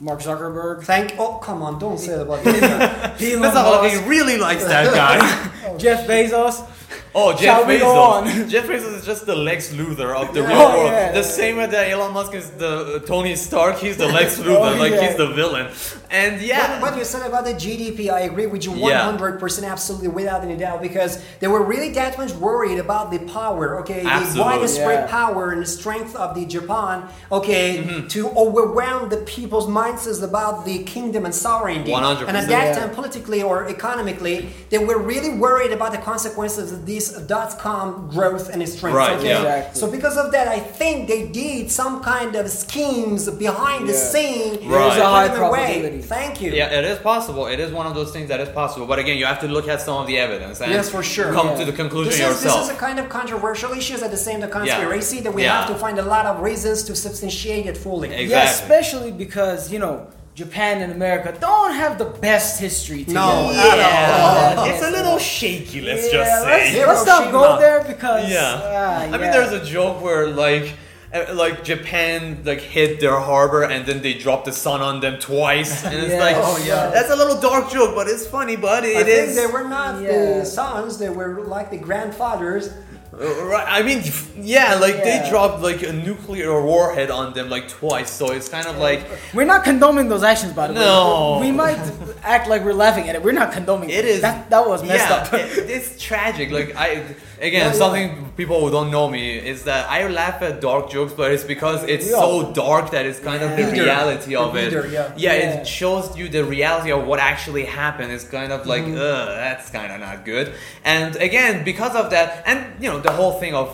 [0.00, 3.22] Mark Zuckerberg, thank oh come on, don't say it about Bill Gates.
[3.22, 5.76] Elon not Musk, he really likes that guy.
[5.78, 6.68] Jeff Bezos.
[7.18, 7.80] Oh, Jeff Shall we Bezos.
[7.80, 8.24] go on?
[8.52, 10.48] Jeff Bezos is just the Lex Luthor of the Yeah.
[10.48, 10.92] real Oh, world.
[10.92, 11.12] yeah.
[11.12, 14.74] The same way that Elon Musk is the uh, Tony Stark, he's the Lex Luthor,
[14.74, 15.06] Oh, like yeah.
[15.06, 15.66] he's the villain.
[16.10, 20.08] And yeah, What, what you said about the GDP, I agree with you 100% absolutely
[20.08, 24.34] without any doubt because they were really that much worried about the power, okay, the
[24.38, 25.06] widespread Yeah.
[25.20, 28.08] power and the strength of the Japan, okay, Mm-hmm.
[28.08, 31.92] to overwhelm the people's mindsets about the kingdom and sovereignty.
[31.92, 32.28] 100%.
[32.28, 36.84] And at that time, politically or economically, they were really worried about the consequences of
[37.10, 38.96] this dot-com growth and its strength.
[38.96, 39.28] Right, okay?
[39.28, 39.38] yeah.
[39.38, 39.80] Exactly.
[39.80, 44.68] So because of that, I think they did some kind of schemes behind the scene.
[44.68, 46.02] There's to a high put them probability.
[46.02, 46.52] Thank you.
[46.52, 47.46] yeah, it is possible.
[47.46, 48.86] It is one of those things that is possible.
[48.86, 51.32] But again, you have to look at some of the evidence and Yes, for sure.
[51.32, 51.58] come Yeah.
[51.60, 52.60] to the conclusion This is, yourself.
[52.60, 55.58] this is a kind of controversial issue at the same time conspiracy that we Yeah.
[55.60, 58.08] have to find a lot of reasons to substantiate it fully.
[58.08, 58.28] Exactly.
[58.30, 60.06] Yeah, especially because you know
[60.40, 63.14] Japan and America don't have the best history together.
[63.20, 65.80] No, yeah, at it's a little shaky.
[65.80, 68.60] Let's Yeah, just let's, let's not go there because Yeah.
[68.62, 70.66] ah, I mean, there's a joke where like.
[71.14, 75.16] uh, Like Japan, like hit their harbor and then they dropped the sun on them
[75.32, 76.26] twice, and it's Yeah.
[76.26, 76.90] like, Oh, yeah.
[76.96, 79.36] that's a little dark joke, but it's funny, but I it think is.
[79.40, 80.10] they were not Yeah.
[80.40, 82.64] the sons; they were like the grandfathers.
[83.12, 84.02] Uh, Right, I mean,
[84.40, 88.66] yeah, like they dropped like a nuclear warhead on them like twice, so it's kind
[88.66, 90.80] of like We're not condoning those actions, by the way.
[90.80, 91.38] No.
[91.40, 91.78] we might
[92.22, 93.22] act like we're laughing at it.
[93.22, 94.04] We're not condoning It it.
[94.06, 94.50] is- that.
[94.50, 95.32] That was messed yeah, up.
[95.34, 96.50] it- it's tragic.
[96.50, 97.06] Like I, again,
[97.40, 97.72] Yeah, yeah.
[97.72, 101.44] something people who don't know me is that I laugh at dark jokes, but it's
[101.44, 104.72] because it's so dark that it's kind of the reality of The it.
[104.72, 105.12] yeah.
[105.16, 105.60] yeah, Yeah.
[105.60, 108.12] it shows you the reality of what actually happened.
[108.12, 108.96] It's kind of like, Mm-hmm.
[108.98, 110.52] ugh, that's kind of not good.
[110.84, 113.68] And again, because of that, and you know, the whole thing of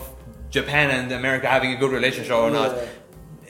[0.50, 2.76] Japan and America having a good relationship or not.
[2.76, 2.83] Yeah.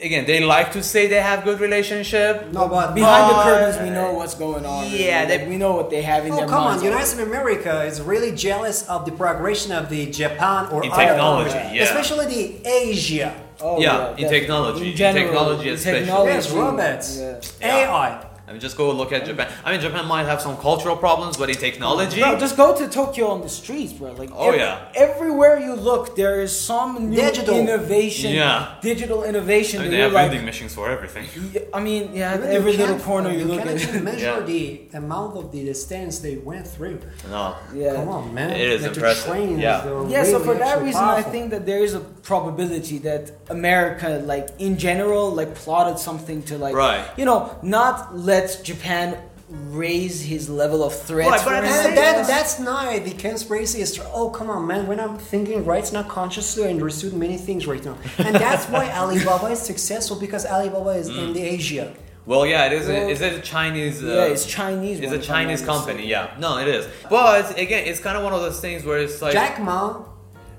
[0.01, 2.51] Again, they like to say they have good relationship.
[2.51, 4.87] No, but Behind the curtains, we know what's going on.
[4.89, 6.71] Yeah, Like, they- we know what they have in Oh their come on!
[6.71, 6.83] minds.
[6.83, 11.51] United America is really jealous of the progression of the Japan or In other technology,
[11.51, 11.83] countries, yeah.
[11.83, 13.33] especially the Asia.
[13.61, 14.39] Oh, Yeah, in definitely.
[14.39, 14.91] technology.
[14.91, 15.99] In general, technology in especially.
[16.01, 17.35] technology, Yes, robots, yeah.
[17.61, 17.89] Yeah.
[17.89, 18.22] AI.
[18.45, 19.49] I mean, just go look at Japan.
[19.63, 22.89] I mean, Japan might have some cultural problems, but in technology, Bro, just go to
[22.89, 24.11] Tokyo on the streets, bro.
[24.11, 24.79] Like, Oh, ev- yeah.
[24.95, 27.55] everywhere you look, there is some new Digital.
[27.57, 28.33] innovation.
[28.33, 28.75] Yeah.
[28.81, 29.79] digital innovation.
[29.79, 31.25] I mean, they have you're like, vending machines for everything.
[31.53, 33.87] Yeah, I mean, yeah, Even every little corner you, look can't at.
[33.87, 34.45] even measure Yeah.
[34.45, 36.99] the amount of the distance they went through.
[37.29, 37.55] No.
[37.73, 37.93] yeah.
[37.95, 38.51] Come on, man.
[38.51, 39.25] It is Like impressive.
[39.31, 39.81] trains, Yeah.
[39.85, 42.97] they were Yeah, so for that actually reason, I think that there is a probability
[42.99, 47.05] that America, like in general, like plotted something to like, Right.
[47.17, 49.17] you know, not let Japan
[49.49, 51.29] raise his level of threat.
[51.29, 51.87] Right, but for at the instance.
[51.89, 53.81] And that, that's not the conspiracy.
[53.81, 54.87] Is oh come on, man.
[54.87, 58.65] When I'm thinking right, it's not consciously I understood many things right now, and that's
[58.67, 61.23] why Alibaba is successful because Alibaba is Mm.
[61.27, 61.93] in the Asia.
[62.25, 62.87] Well, yeah, it is.
[62.87, 64.01] Well, A, is it a Chinese?
[64.01, 65.01] Uh, yeah, it's Chinese.
[65.01, 66.07] It's a Chinese company.
[66.07, 66.33] Yeah.
[66.39, 66.87] No, it is.
[67.09, 70.05] But again, it's kind of one of those things where it's like Jack Ma.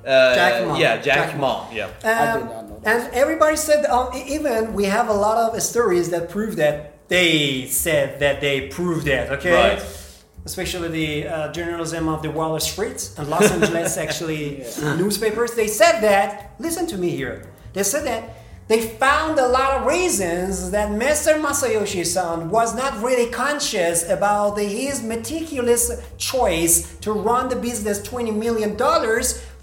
[0.06, 0.78] Uh, Jack Ma.
[0.78, 1.68] Yeah, Jack, Jack Ma.
[1.68, 1.70] Ma.
[1.72, 1.86] Yeah.
[1.86, 3.06] Um, I did not know that.
[3.06, 7.66] And everybody said, um, even we have a lot of stories that prove that they
[7.66, 9.30] said that they proved that.
[9.30, 9.52] Okay.
[9.52, 10.00] Right.
[10.44, 14.64] Especially the uh, journalism of the Wall Street and Los Angeles, actually,
[14.98, 15.54] newspapers.
[15.54, 16.54] They said that.
[16.58, 17.46] Listen to me here.
[17.72, 18.36] They said that
[18.66, 21.38] they found a lot of reasons that Mr.
[21.38, 28.34] Masayoshi-san was not really conscious about the, his meticulous choice to run the business $20
[28.34, 28.74] million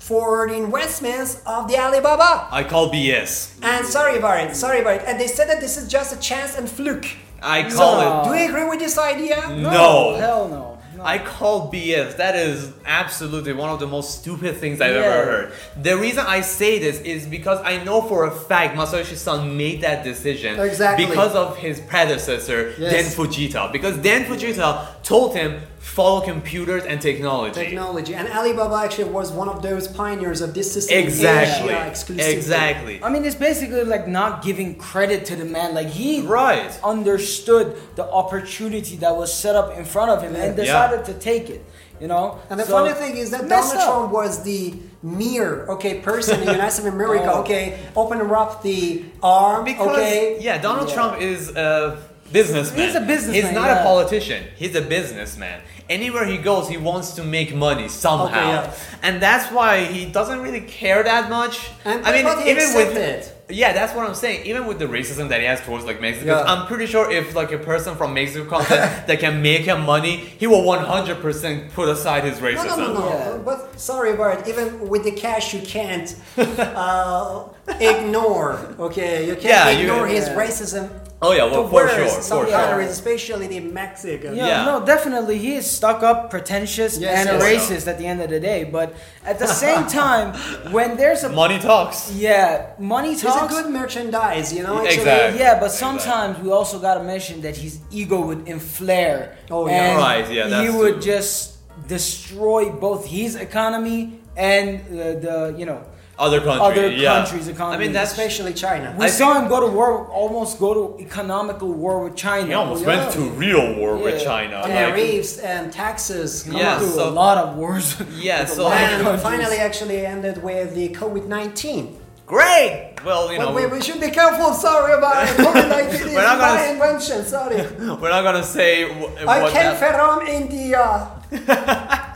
[0.02, 2.48] for the investments of the Alibaba.
[2.52, 3.52] I call BS.
[3.62, 5.04] And sorry about it, sorry about it.
[5.06, 7.06] And they said that this is just a chance and fluke.
[7.42, 8.22] I call No.
[8.22, 8.30] it.
[8.34, 9.38] Do you agree with this idea?
[9.50, 10.16] No.
[10.16, 10.78] hell no.
[10.98, 11.04] no.
[11.04, 12.18] I call BS.
[12.18, 15.02] That is absolutely one of the most stupid things I've Yeah.
[15.02, 15.52] ever heard.
[15.82, 19.82] The reason I say this is because I know for a fact Masayoshi Son made
[19.82, 21.06] that decision Exactly.
[21.06, 22.92] because of his predecessor, Yes.
[22.94, 23.72] Den Fujita.
[23.72, 24.68] Because Den Fujita
[25.04, 27.54] told him follow computers and technology.
[27.56, 31.74] Technology and Alibaba actually was one of those pioneers of this system Exactly.
[31.74, 32.32] Asia.
[32.32, 33.04] Exactly.
[33.04, 35.74] I mean, it's basically like not giving credit to the man.
[35.74, 36.72] Like he Right.
[36.84, 40.64] understood the opportunity that was set up in front of him and Yeah.
[40.64, 41.66] decided to take it.
[42.00, 42.40] You know.
[42.50, 43.84] And the So, funny thing is that Donald up.
[43.86, 47.30] Trump was the mere okay person in the United States of America.
[47.36, 47.42] Oh.
[47.42, 49.66] Okay, open up the arm.
[49.66, 50.96] Because okay, yeah, Donald Yeah.
[50.96, 51.98] Trump is a
[52.32, 52.80] businessman.
[52.88, 53.82] He's a businessman, He's not yeah.
[53.82, 54.44] a politician.
[54.56, 55.62] He's a businessman.
[55.90, 58.74] Anywhere he goes, he wants to make money somehow, Okay, yeah.
[59.04, 61.70] and that's why he doesn't really care that much.
[61.84, 63.54] And I mean, he even with accepted.
[63.54, 64.46] yeah, that's what I'm saying.
[64.46, 66.44] Even with the racism that he has towards like Mexicans, Yeah.
[66.44, 69.82] I'm pretty sure if like a person from Mexico comes in that can make him
[69.82, 72.78] money, he will 100% put aside his racism.
[72.78, 73.10] no, no, no.
[73.10, 73.38] Yeah.
[73.44, 74.48] But sorry, Bart.
[74.48, 77.50] Even with the cash, you can't uh,
[77.82, 78.54] ignore.
[78.80, 80.36] Okay, you can't Yeah, you- ignore his Yeah.
[80.38, 80.90] racism.
[81.24, 82.80] Oh yeah, well the for worst sure, some for sure.
[82.82, 84.36] especially the Mexican.
[84.36, 84.66] Yeah, Yeah.
[84.66, 85.38] no, definitely.
[85.38, 87.70] He is stuck up, pretentious, Yes, and a yes.
[87.70, 88.64] racist at the end of the day.
[88.64, 90.34] But at the same time,
[90.72, 92.12] when there's a Money talks.
[92.12, 93.54] yeah, money He's talks.
[93.54, 94.78] a good merchandise, you know.
[94.80, 95.40] Actually, Exactly.
[95.40, 96.00] Yeah, but Exactly.
[96.00, 99.36] sometimes we also gotta mention that his ego would inflare.
[99.52, 99.74] Oh, yeah.
[99.90, 101.02] and Right, yeah, he would true.
[101.14, 101.58] just
[101.88, 105.82] destroy both his economy and the, the you know
[106.26, 107.14] Other countries, other yeah.
[107.18, 107.76] countries' economy.
[107.76, 108.88] I mean, that's especially China.
[108.98, 112.46] we I saw think- him go to war, almost go to economical war with China.
[112.48, 112.98] He almost oh, Yeah.
[113.00, 114.30] went to real war with Yeah.
[114.32, 114.56] China.
[114.62, 116.30] like- Tariffs and taxes.
[116.48, 117.86] Yeah, through so- a lot of wars.
[118.30, 121.84] Yeah, so- And finally, actually ended with the COVID nineteen.
[122.28, 122.78] Great.
[123.04, 124.54] Well, you know, we, we should be careful.
[124.54, 125.30] Sorry about it.
[125.46, 127.20] COVID nineteen is We're not gonna my invention.
[127.26, 127.58] Sorry.
[128.02, 132.08] we're not gonna say w- I what came that- from India.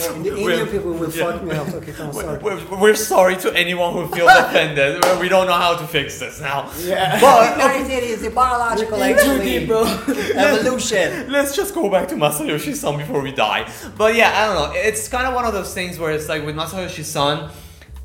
[0.00, 1.24] Oh, the Indian We're- people will yeah.
[1.32, 1.68] fuck me up.
[1.74, 2.38] Okay, come on, sorry.
[2.38, 5.02] We're, we're sorry to anyone who feels offended.
[5.20, 6.70] We don't know how to fix this now.
[6.80, 7.18] Yeah.
[7.20, 9.84] COVID nineteen is the biological In actually bro.
[10.34, 11.30] evolution.
[11.30, 13.70] Let's just go back to Masayoshi Son before we die.
[13.96, 14.78] But yeah, I don't know.
[14.80, 17.50] It's kind of one of those things where it's like with Masayoshi Son,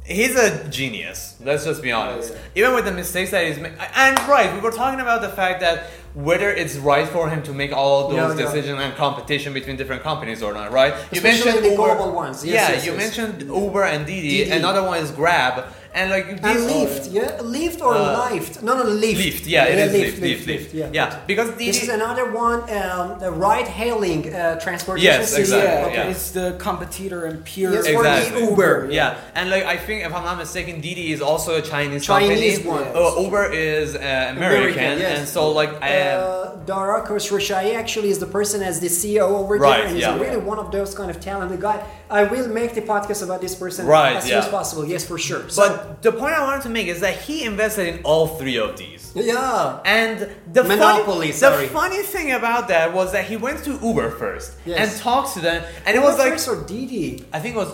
[0.05, 1.35] he's a genius.
[1.43, 2.33] Let's just be honest.
[2.35, 5.29] Oh, Even with the mistakes that he's made, and right, we were talking about the
[5.29, 8.35] fact that whether it's right for him to make all those Yeah, yeah.
[8.45, 10.93] decisions and competition between different companies or not, right?
[11.11, 12.43] Especially you mentioned the global ones.
[12.45, 13.17] Yes, yeah, yes, you yes.
[13.17, 14.29] mentioned Uber and Didi.
[14.45, 14.51] Didi.
[14.51, 18.61] Another one is Grab, and like And these Lyft, yeah, Lyft or Uh, Lyft?
[18.61, 19.15] No, no, Lyft.
[19.23, 20.73] Lyft, yeah, it is Lyft, Lyft, Lyft.
[20.73, 20.89] yeah.
[20.93, 21.65] Yeah, because Didi.
[21.71, 25.41] This is another one, um, the ride-hailing uh, transportation Yes, system.
[25.59, 25.95] exactly, Yeah, Okay.
[25.95, 26.11] yeah.
[26.13, 27.71] it's the competitor and peer.
[27.73, 28.41] Yes, for Exactly.
[28.41, 28.87] the Uber.
[28.91, 32.59] Yeah, and like I think if I'm not mistaken, Didi is also a Chinese, Chinese
[32.59, 32.91] company.
[32.93, 32.95] one.
[32.95, 33.99] Uh, Uber is uh,
[34.37, 35.19] American, yes.
[35.19, 36.19] and so like I am.
[36.23, 40.03] Uh, Dara Khosrowshahi actually is the person as the CEO over Right, there, and he's
[40.05, 40.19] yeah.
[40.23, 41.79] really one of those kind of talented guy.
[42.09, 44.39] I will make the podcast about this person Right, as soon yeah.
[44.39, 44.83] as possible.
[44.85, 45.47] Yes, for sure.
[45.49, 48.57] So, but the point I wanted to make is that he invested in all three
[48.57, 49.11] of these.
[49.15, 51.67] yeah, And the Monopoly, funny, sorry.
[51.67, 54.77] the funny thing about that was that he went to Uber first Yes.
[54.93, 57.25] and talked to them, and it was like First or Didi.
[57.31, 57.71] I think it was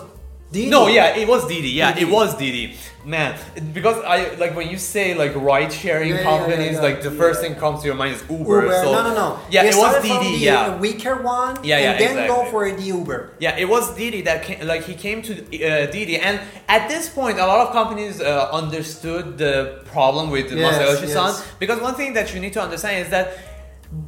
[0.52, 0.70] Didi.
[0.70, 1.70] No, yeah, it was Didi.
[1.70, 2.06] Yeah, Didi.
[2.06, 2.76] it was Didi.
[3.06, 3.38] Man,
[3.72, 6.82] because I like when you say like ride sharing Yeah, yeah, yeah, companies, yeah.
[6.82, 8.64] like the first thing comes to your mind is Uber.
[8.64, 8.74] Uber.
[8.84, 9.40] So no, no, no.
[9.52, 10.32] Yeah, They it was Didi.
[10.40, 10.78] the Yeah.
[10.78, 13.20] weaker one, Yeah, yeah, and then go for the Uber.
[13.40, 17.08] Yeah, it was Didi that came, like he came to uh, Didi, and at this
[17.08, 21.46] point, a lot of companies uh, understood the problem with Yes, Masayoshi-san yes.
[21.60, 23.28] because one thing that you need to understand is that.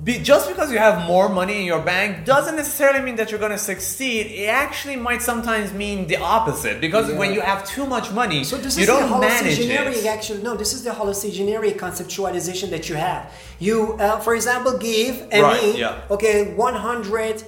[0.04, 3.40] Be, just because you have more money in your bank doesn't necessarily mean that you're
[3.40, 4.28] going to succeed.
[4.28, 7.18] It actually might sometimes mean the opposite because Yeah.
[7.18, 10.06] when you have too much money, So this you is the don't manage it.
[10.06, 13.24] actually no this is the hallucinatory conceptualization that you have
[13.60, 16.02] you uh, for example give a Right, me yeah.
[16.16, 17.44] okay 100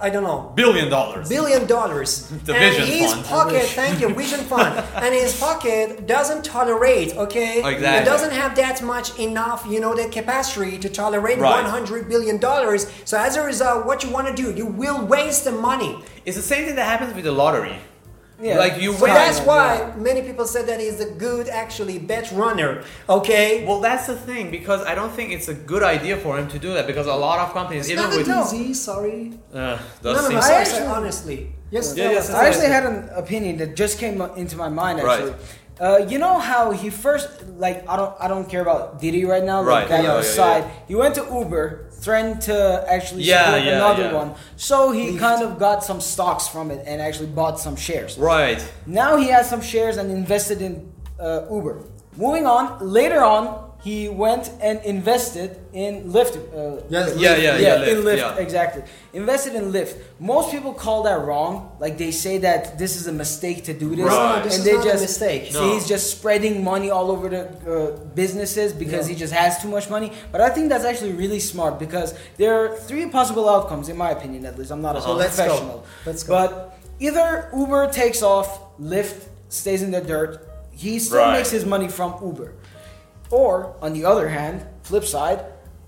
[0.00, 1.28] i don't know Billion dollars.
[1.28, 3.24] billion dollars The and Vision his Fund.
[3.26, 4.72] pocket thank you vision fund
[5.04, 8.02] and his pocket doesn't tolerate okay Exactly.
[8.02, 11.62] it doesn't have that much enough you know the capacity to tolerate Right.
[11.64, 15.44] 100 billion dollars so as a result what you want to do you will waste
[15.44, 15.92] the money
[16.26, 17.76] It's the same thing that happens with the lottery.
[18.42, 18.58] Yeah.
[18.58, 19.14] Like you so win.
[19.14, 19.46] that's yeah.
[19.46, 24.16] why many people said that he's a good actually bet runner okay Well, that's the
[24.16, 27.06] thing because I don't think it's a good idea for him to do that because
[27.06, 29.20] a lot of companies, It's even not with easy, sorry.
[29.54, 31.40] uh, No, no, no, things- I actually- honestly.
[31.70, 34.68] Yes, Yeah, tell yes, yes, I actually had an opinion that just came into my
[34.68, 35.32] mind Right.
[35.80, 36.04] Actually.
[36.04, 39.42] Uh, you know how he first like I don't I don't care about Didi right
[39.44, 39.62] now.
[39.62, 43.76] Right, Like that yeah, yeah, he went to Uber, threatened to actually Yeah, support yeah,
[43.76, 44.12] another yeah.
[44.14, 44.34] one.
[44.56, 48.18] So he kind of got some stocks from it and actually bought some shares.
[48.18, 48.60] right.
[48.86, 51.78] Now he has some shares and invested in uh, Uber.
[52.16, 56.34] Moving on, later on, he went and invested in Lyft.
[56.36, 58.36] Uh, Yes, Yeah, yeah, yeah, in Lyft, Lyft, yeah.
[58.46, 58.82] exactly.
[59.12, 59.94] Invested in Lyft.
[60.20, 61.52] Most people call that wrong.
[61.80, 64.36] Like they say that this is a mistake to do this, Right.
[64.38, 65.42] No, this and is they not a just mistake.
[65.52, 65.72] say No.
[65.72, 69.14] he's just spreading money all over the uh, businesses because Yeah.
[69.14, 70.12] he just has too much money.
[70.32, 74.10] But I think that's actually really smart because there are three possible outcomes, in my
[74.10, 74.70] opinion, at least.
[74.70, 75.14] I'm not a Uh-huh.
[75.14, 75.42] Let's go.
[75.44, 76.30] professional, Let's go.
[76.38, 76.50] but
[77.00, 78.48] either Uber takes off,
[78.80, 80.32] Lyft stays in the dirt.
[80.70, 81.38] He still Right.
[81.38, 82.50] makes his money from Uber.
[83.32, 85.44] Or, on the other hand, flip side,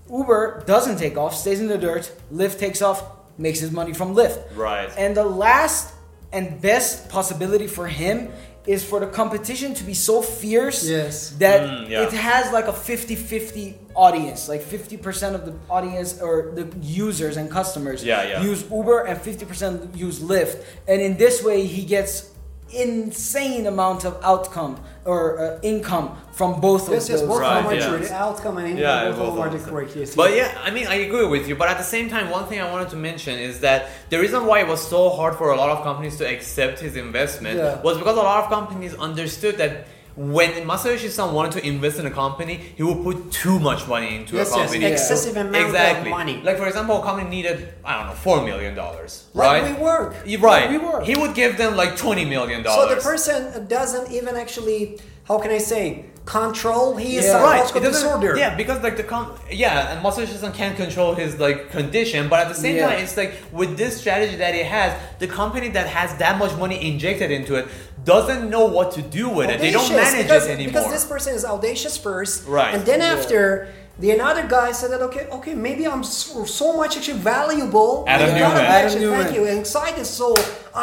[0.09, 3.03] Uber doesn't take off, stays in the dirt, Lyft takes off,
[3.37, 4.39] makes his money from Lyft.
[4.55, 4.89] Right.
[4.97, 5.93] And the last
[6.33, 8.31] and best possibility for him
[8.65, 11.29] is for the competition to be so fierce Yes.
[11.37, 12.01] that Mm, yeah.
[12.03, 14.49] it has like a 50-50 audience.
[14.49, 18.41] Like 50% of the audience or the users and customers Yeah, yeah.
[18.41, 20.63] use Uber and 50% use Lyft.
[20.87, 22.31] And in this way he gets
[22.71, 27.29] insane amount of outcome or uh, income from both Yes, of yes, those.
[27.29, 27.87] both Right, are yeah.
[27.87, 27.99] true.
[27.99, 29.95] The outcome and Yeah, income, both of both them are of correct.
[29.95, 30.51] Yes, But yes.
[30.53, 31.55] yeah, I mean, I agree with you.
[31.55, 34.45] But at the same time, one thing I wanted to mention is that the reason
[34.45, 37.81] why it was so hard for a lot of companies to accept his investment Yeah.
[37.81, 42.05] was because a lot of companies understood that when Masayoshi Son wanted to invest in
[42.05, 44.85] a company, he would put too much money into Yes, a yes, company.
[44.85, 46.09] excessive amount exactly.
[46.11, 46.41] of money.
[46.41, 49.77] Like for example, a company needed I don't know four million dollars, Like right?
[49.77, 50.41] WeWork.
[50.41, 50.69] Right.
[50.69, 51.03] WeWork.
[51.03, 52.89] He would give them like twenty million dollars.
[52.89, 57.33] So the person doesn't even actually, how can I say, control his Yeah.
[57.43, 58.35] right psychological it doesn't- disorder.
[58.35, 62.39] yeah because like the com yeah and Masayoshi Son can't control his like condition but
[62.39, 62.87] at the same Yeah.
[62.87, 66.53] time it's like with this strategy that he has the company that has that much
[66.57, 67.67] money injected into it
[68.05, 71.05] doesn't know what to do with it they don't manage because, it anymore Because this
[71.05, 72.73] person is audacious first, Right.
[72.73, 73.13] And then Yeah.
[73.15, 73.67] after,
[73.99, 78.03] the another guy said that okay, okay, maybe I'm so, so much actually valuable.
[78.07, 78.57] Adam Neumann.
[78.57, 79.33] Adam actually- Thank Neumann.
[79.35, 79.43] you.
[79.51, 80.27] And excited, so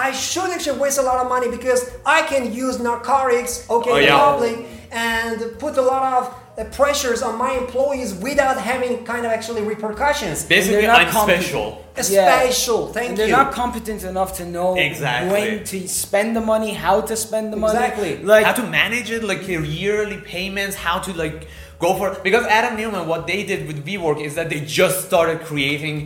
[0.06, 3.96] I should actually waste a lot of money because I can use narcotics, okay, Oh,
[3.96, 4.18] in yeah.
[4.18, 4.56] public,
[4.92, 9.62] and put a lot of uh, pressures on my employees without having kind of actually
[9.62, 10.44] repercussions.
[10.44, 11.44] basically not I'm competent.
[11.44, 12.38] special Yeah.
[12.40, 13.32] Special, thank and they're you.
[13.42, 15.30] not competent enough to know Exactly.
[15.32, 17.74] when to spend the money, how to spend the money.
[17.78, 18.12] Exactly.
[18.22, 21.48] Like how to manage it like your yearly payments how to like
[21.84, 25.38] go for because Adam Neumann what they did with WeWork is that they just started
[25.50, 25.96] creating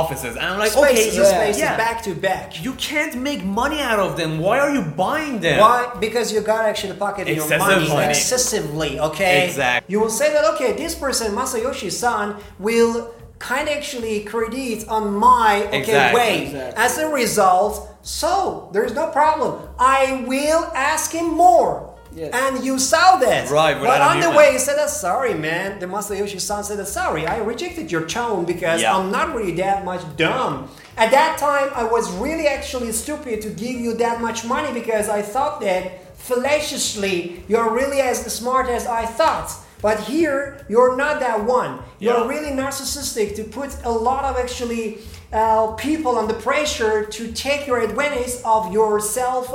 [0.00, 1.38] offices and I'm like okay spaces, you, yeah.
[1.38, 2.64] spaces, yeah, back to back.
[2.66, 5.78] you can't make money out of them why are you buying them Why?
[6.00, 8.08] Because you got actually pocket your money, money.
[8.10, 9.46] excessively, okay?
[9.46, 9.92] Exactly.
[9.92, 15.64] You will say that, okay, this person, Masayoshi-san, will kind of actually credit on my
[15.66, 16.20] okay Exactly.
[16.20, 16.44] way.
[16.46, 16.82] Exactly.
[16.84, 19.68] As a result, so there's no problem.
[19.78, 21.93] I will ask him more.
[22.14, 22.32] Yes.
[22.32, 23.50] And you saw that.
[23.50, 25.80] Right, with But on the way, he said, that, sorry, man.
[25.80, 28.96] The Masayoshi-san said, that, sorry, I rejected your tone because Yeah.
[28.96, 30.68] I'm not really that much dumb.
[30.96, 35.08] At that time, I was really actually stupid to give you that much money because
[35.08, 39.50] I thought that fallaciously you're really as smart as I thought.
[39.82, 41.80] But here, you're not that one.
[41.98, 42.28] You're Yeah.
[42.28, 44.98] really narcissistic to put a lot of actually
[45.32, 49.46] uh, people under pressure to take your advantage of your self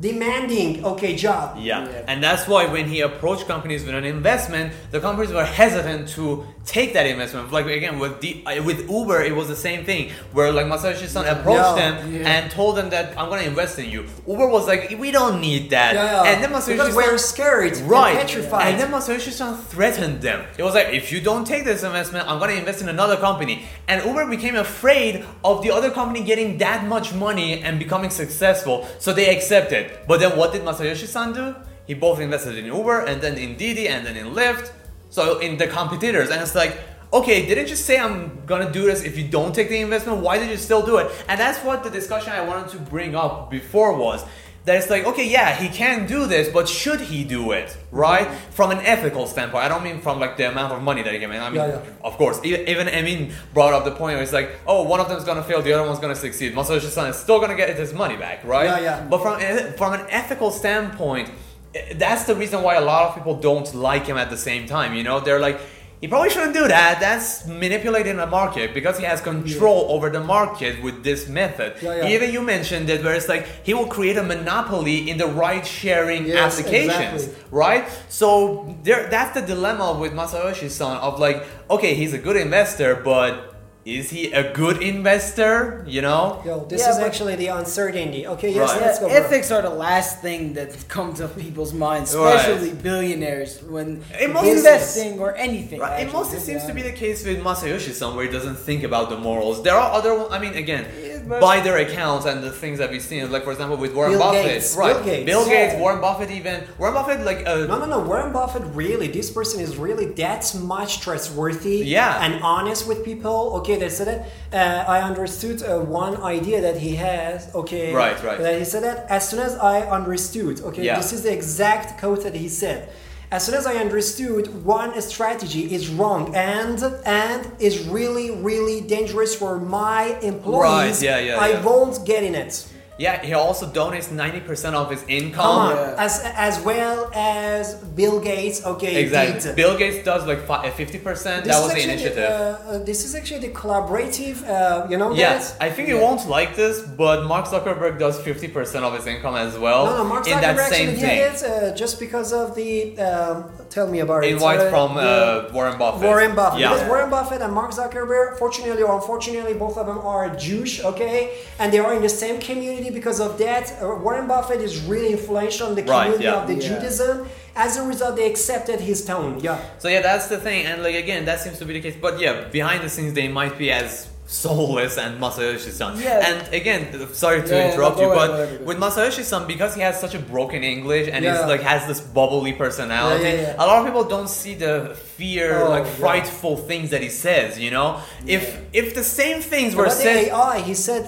[0.00, 1.56] demanding okay job.
[1.60, 1.84] Yeah.
[1.88, 2.04] Yeah.
[2.08, 6.44] and that's why when he approached companies with an investment, the companies were hesitant to
[6.64, 7.52] take that investment.
[7.52, 11.06] Like again, with the uh, with Uber, it was the same thing, where like Masayoshi
[11.06, 11.82] Son approached Yeah.
[11.92, 12.28] them Yeah.
[12.32, 14.06] and told them that I'm gonna invest in you.
[14.26, 16.28] Uber was like, we don't need that, Yeah, yeah.
[16.30, 18.66] and then Masayoshi because Son we're scared, and Right, petrified.
[18.68, 20.44] and then Masayoshi Son threatened them.
[20.58, 23.64] It was like, if you don't take this investment, I'm gonna invest in another company.
[23.86, 28.86] And Uber became afraid of the other company getting that much money and becoming successful,
[28.98, 29.83] so they accepted.
[30.06, 31.54] But then what did Masayoshi Son do?
[31.86, 34.72] He both invested in Uber and then in Didi and then in Lyft.
[35.10, 36.78] So in the competitors, and it's like,
[37.12, 40.18] okay, didn't you say I'm gonna do this if you don't take the investment?
[40.18, 41.10] Why did you still do it?
[41.28, 44.24] And that's what the discussion I wanted to bring up before was
[44.64, 48.26] that it's like, okay, yeah, he can do this, but should he do it, right?
[48.50, 51.18] From an ethical standpoint, I don't mean from like the amount of money that he
[51.18, 51.40] can make.
[51.40, 51.80] I mean, Yeah, yeah.
[52.02, 55.24] of course, even Emin brought up the point where it's like, oh, one of them's
[55.24, 56.54] gonna fail, the other one's gonna succeed.
[56.54, 58.64] Masayoshi Son is still gonna get his money back, right?
[58.64, 59.06] Yeah, yeah.
[59.08, 59.34] But from
[59.76, 61.30] from an ethical standpoint,
[61.74, 64.66] eh, that's the reason why a lot of people don't like him at the same
[64.66, 64.94] time.
[64.94, 65.60] You know, they're like,
[66.00, 67.00] he probably shouldn't do that.
[67.00, 71.76] That's manipulating the market because he has control over the market with this method.
[71.82, 72.08] Yeah, yeah.
[72.08, 76.26] Even you mentioned it, where it's like he will create a monopoly in the ride-sharing
[76.26, 77.44] Yes, applications, exactly.
[77.50, 77.88] right?
[78.08, 83.53] So there, that's the dilemma with Masayoshi-san of like, okay, he's a good investor, but
[83.84, 85.84] is he a good investor?
[85.86, 86.40] You know?
[86.44, 88.26] Yo, this Yeah, is actually the uncertainty.
[88.26, 88.80] Okay, yes, Right.
[88.80, 89.06] let's go.
[89.08, 89.26] Yeah, bro.
[89.26, 92.34] ethics are the last thing that comes to people's minds, Right.
[92.36, 95.80] especially billionaires when It investing or anything.
[95.80, 96.06] Right.
[96.06, 99.10] It mostly to seems to be the case with Masayoshi-san, where he doesn't think about
[99.10, 99.62] the morals.
[99.62, 100.86] There are other, I mean, again,
[101.28, 104.12] but by their accounts and the things that we've seen, like for example with Warren
[104.12, 104.94] Bill Buffett, Gates, right?
[104.94, 105.26] Bill Gates.
[105.26, 105.80] Bill Gates, Yeah.
[105.80, 108.00] Warren Buffett, even Warren Buffett, like uh, No, no, no.
[108.00, 112.24] Warren Buffett, really, this person is really that much trustworthy Yeah.
[112.24, 113.52] and honest with people.
[113.58, 114.20] Okay, they said it.
[114.52, 117.52] Uh, I understood uh, one idea that he has.
[117.54, 118.38] Okay, Right, right.
[118.38, 120.60] That he said that as soon as I understood.
[120.62, 120.96] Okay, Yeah.
[120.96, 122.88] this is the exact quote that he said.
[123.34, 129.34] As soon as I understood one strategy is wrong and and is really really dangerous
[129.34, 131.02] for my employees, right.
[131.02, 131.64] yeah, yeah, I yeah.
[131.64, 132.64] won't get in it.
[132.96, 135.42] Yeah, he also donates ninety percent of his income.
[135.44, 136.04] Come on, Yeah.
[136.06, 138.64] as as well as Bill Gates.
[138.64, 139.40] Okay, Exactly.
[139.40, 139.56] did.
[139.56, 140.40] Bill Gates does like
[140.76, 141.44] fifty percent.
[141.44, 142.30] This That is was the initiative.
[142.30, 142.34] uh,
[142.70, 144.36] uh, this is actually the collaborative.
[144.48, 145.62] Uh, you know Yes, that?
[145.66, 149.58] I think you won't like this, but Mark Zuckerberg does 50% of his income as
[149.58, 151.18] well No, no, Mark in Zuckerberg that same actually thing.
[151.18, 152.96] did it uh, just because of the.
[152.98, 154.32] Um, tell me about it.
[154.32, 156.02] Invite Uh, from the- uh, Warren Buffett.
[156.08, 156.60] Warren Buffett.
[156.60, 156.72] Yeah.
[156.72, 161.18] Because Warren Buffett and Mark Zuckerberg, fortunately or unfortunately, both of them are Jewish, okay?
[161.58, 163.72] And they are in the same community because of that.
[163.82, 166.40] Uh, Warren Buffett is really influential in the Right, community yeah.
[166.42, 166.68] of the Yeah.
[166.68, 167.28] Judaism.
[167.56, 169.38] As a result, they accepted his tone.
[169.40, 169.58] Yeah.
[169.78, 171.94] So yeah, that's the thing, and like again, that seems to be the case.
[172.00, 176.00] But yeah, behind the scenes, they might be as soulless and Masayoshi-san.
[176.00, 176.26] Yeah.
[176.28, 176.82] And again,
[177.12, 180.14] sorry to Yeah, interrupt no, you, but ahead, ahead, with Masayoshi-san, because he has such
[180.14, 181.36] a broken English and Yeah.
[181.38, 183.62] he's like has this bubbly personality, Yeah, yeah, yeah.
[183.62, 185.90] a lot of people don't see the fear, Oh, like yeah.
[186.04, 187.58] frightful things that he says.
[187.58, 190.28] You know, if if the same things were About said.
[190.28, 191.02] AI, he said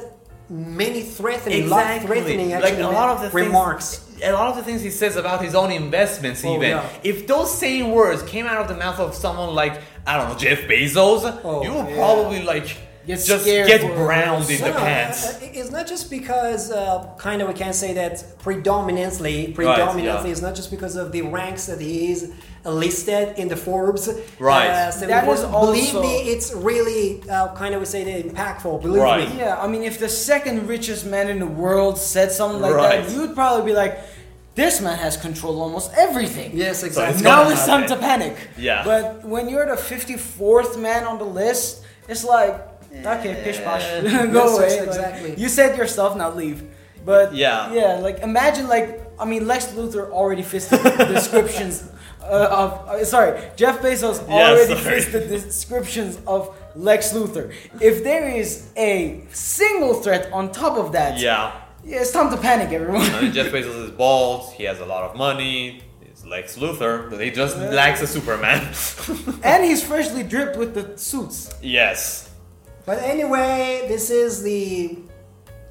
[0.49, 3.99] many threatening, life-threatening like a lot of the remarks.
[3.99, 6.88] Things, a lot of the things he says about his own investments, Oh, even yeah.
[7.03, 10.38] if those same words came out of the mouth of someone like I don't know
[10.38, 11.97] Jeff Bezos, Oh, you would yeah.
[11.97, 12.76] probably like
[13.07, 15.24] Get just get browned in No, the pants.
[15.26, 20.26] uh, it's not just because, uh, kind of, we can say that predominantly, predominantly, yeah.
[20.32, 22.32] it's not just because of the ranks that he is
[22.70, 24.08] listed in the Forbes.
[24.38, 24.68] Right.
[24.68, 28.34] Uh, so That because is believe me, it's really uh, kind of we say that
[28.34, 28.82] impactful.
[28.82, 29.28] Believe Right.
[29.32, 29.38] me.
[29.38, 33.06] Yeah, I mean, if the second richest man in the world said something like Right.
[33.06, 33.98] that, you'd probably be like,
[34.54, 37.22] "This man has control of almost everything." Yes, exactly.
[37.22, 38.36] gonna now it's time to panic.
[38.58, 38.82] Yeah.
[38.84, 42.54] But when you're the 54th man on the list, it's like,
[42.92, 44.68] okay, pish posh, go Yes, away.
[44.68, 45.34] yes, Like, exactly.
[45.36, 46.62] you said your stuff, now leave.
[47.04, 47.72] But Yeah.
[47.72, 50.78] yeah, like imagine like I mean Lex Luthor already fits the
[51.16, 51.84] descriptions
[52.28, 55.00] uh, of uh, sorry Jeff Bezos Yeah, already sorry.
[55.00, 57.52] fits the descriptions of Lex Luthor.
[57.80, 61.52] If there is a single threat on top of that, yeah.
[61.84, 63.06] yeah, it's time to panic, everyone.
[63.32, 64.52] Jeff Bezos is bald.
[64.54, 65.82] He has a lot of money.
[66.04, 68.60] He's Lex Luthor, but he just lacks a Superman.
[69.42, 71.54] and he's freshly dripped with the suits.
[71.62, 72.30] yes.
[72.84, 74.98] But anyway, this is the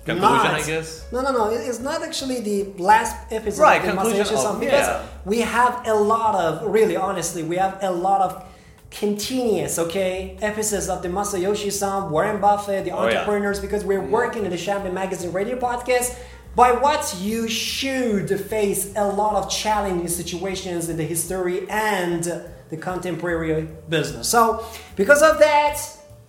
[0.05, 1.05] Conclusion, not- I guess.
[1.11, 1.49] No, no, no.
[1.49, 5.01] It's not actually the last episode Right, of the conclusion Masayoshi of- because yeah.
[5.25, 8.43] we have a lot of, really, honestly, we have a lot of
[8.91, 13.19] continuous, okay, episodes of the Masayoshi Son, Warren Buffett, the Oh, yeah.
[13.19, 16.15] entrepreneurs, because we're working in the Champion Magazine radio podcast.
[16.55, 22.23] By what you should face a lot of challenging situations in the history and
[22.69, 24.29] the contemporary business.
[24.29, 24.63] So,
[24.95, 25.77] because of that,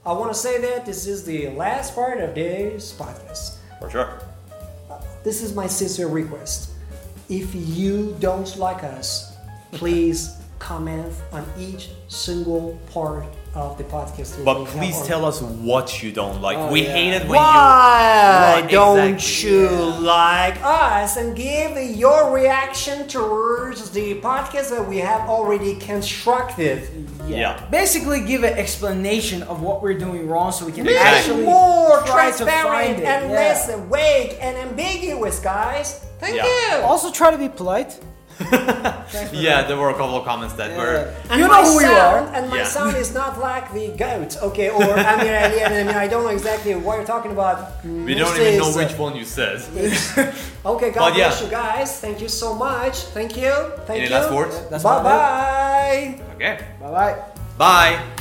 [0.04, 3.55] I want to say that this is the last part of this podcast.
[3.80, 4.18] For sure.
[5.24, 6.70] This is my sincere request.
[7.28, 9.36] If you don't like us,
[9.72, 14.44] please comment on each single part of the podcast.
[14.44, 16.57] But please tell us what you don't like.
[16.59, 16.92] Oh, we yeah.
[16.92, 19.98] hate it when Why Right, don't exactly, you yeah.
[20.00, 26.88] like us and give your reaction towards the podcast that we have already constructed?
[27.26, 27.36] you.
[27.36, 27.64] Yeah.
[27.70, 32.00] Basically, give an explanation of what we're doing wrong, so we can Be actually more
[32.02, 33.04] try to find transparent it.
[33.04, 33.36] and Yeah.
[33.36, 36.00] less vague and ambiguous, guys.
[36.20, 36.44] Thank Yeah.
[36.78, 36.84] you.
[36.84, 37.98] Also, try to be polite.
[39.32, 41.14] Yeah, there were a couple of comments that were.
[41.30, 42.18] And you my know who you are.
[42.34, 42.64] And my Yeah.
[42.64, 44.68] sound is not like the goat, okay?
[44.70, 47.82] Or I mean, I, I mean, I don't know exactly what you're talking about.
[47.84, 49.62] We don't even know This is, which one you said.
[50.66, 51.28] Okay, God But yeah.
[51.28, 52.01] bless you guys.
[52.01, 52.97] Thank you so much.
[53.14, 53.53] Thank you.
[53.87, 54.14] Thank Any you.
[54.14, 54.55] last words?
[54.68, 56.20] That's Bye bye.
[56.34, 56.59] Okay.
[56.80, 57.14] Bye bye.
[57.57, 58.15] Bye.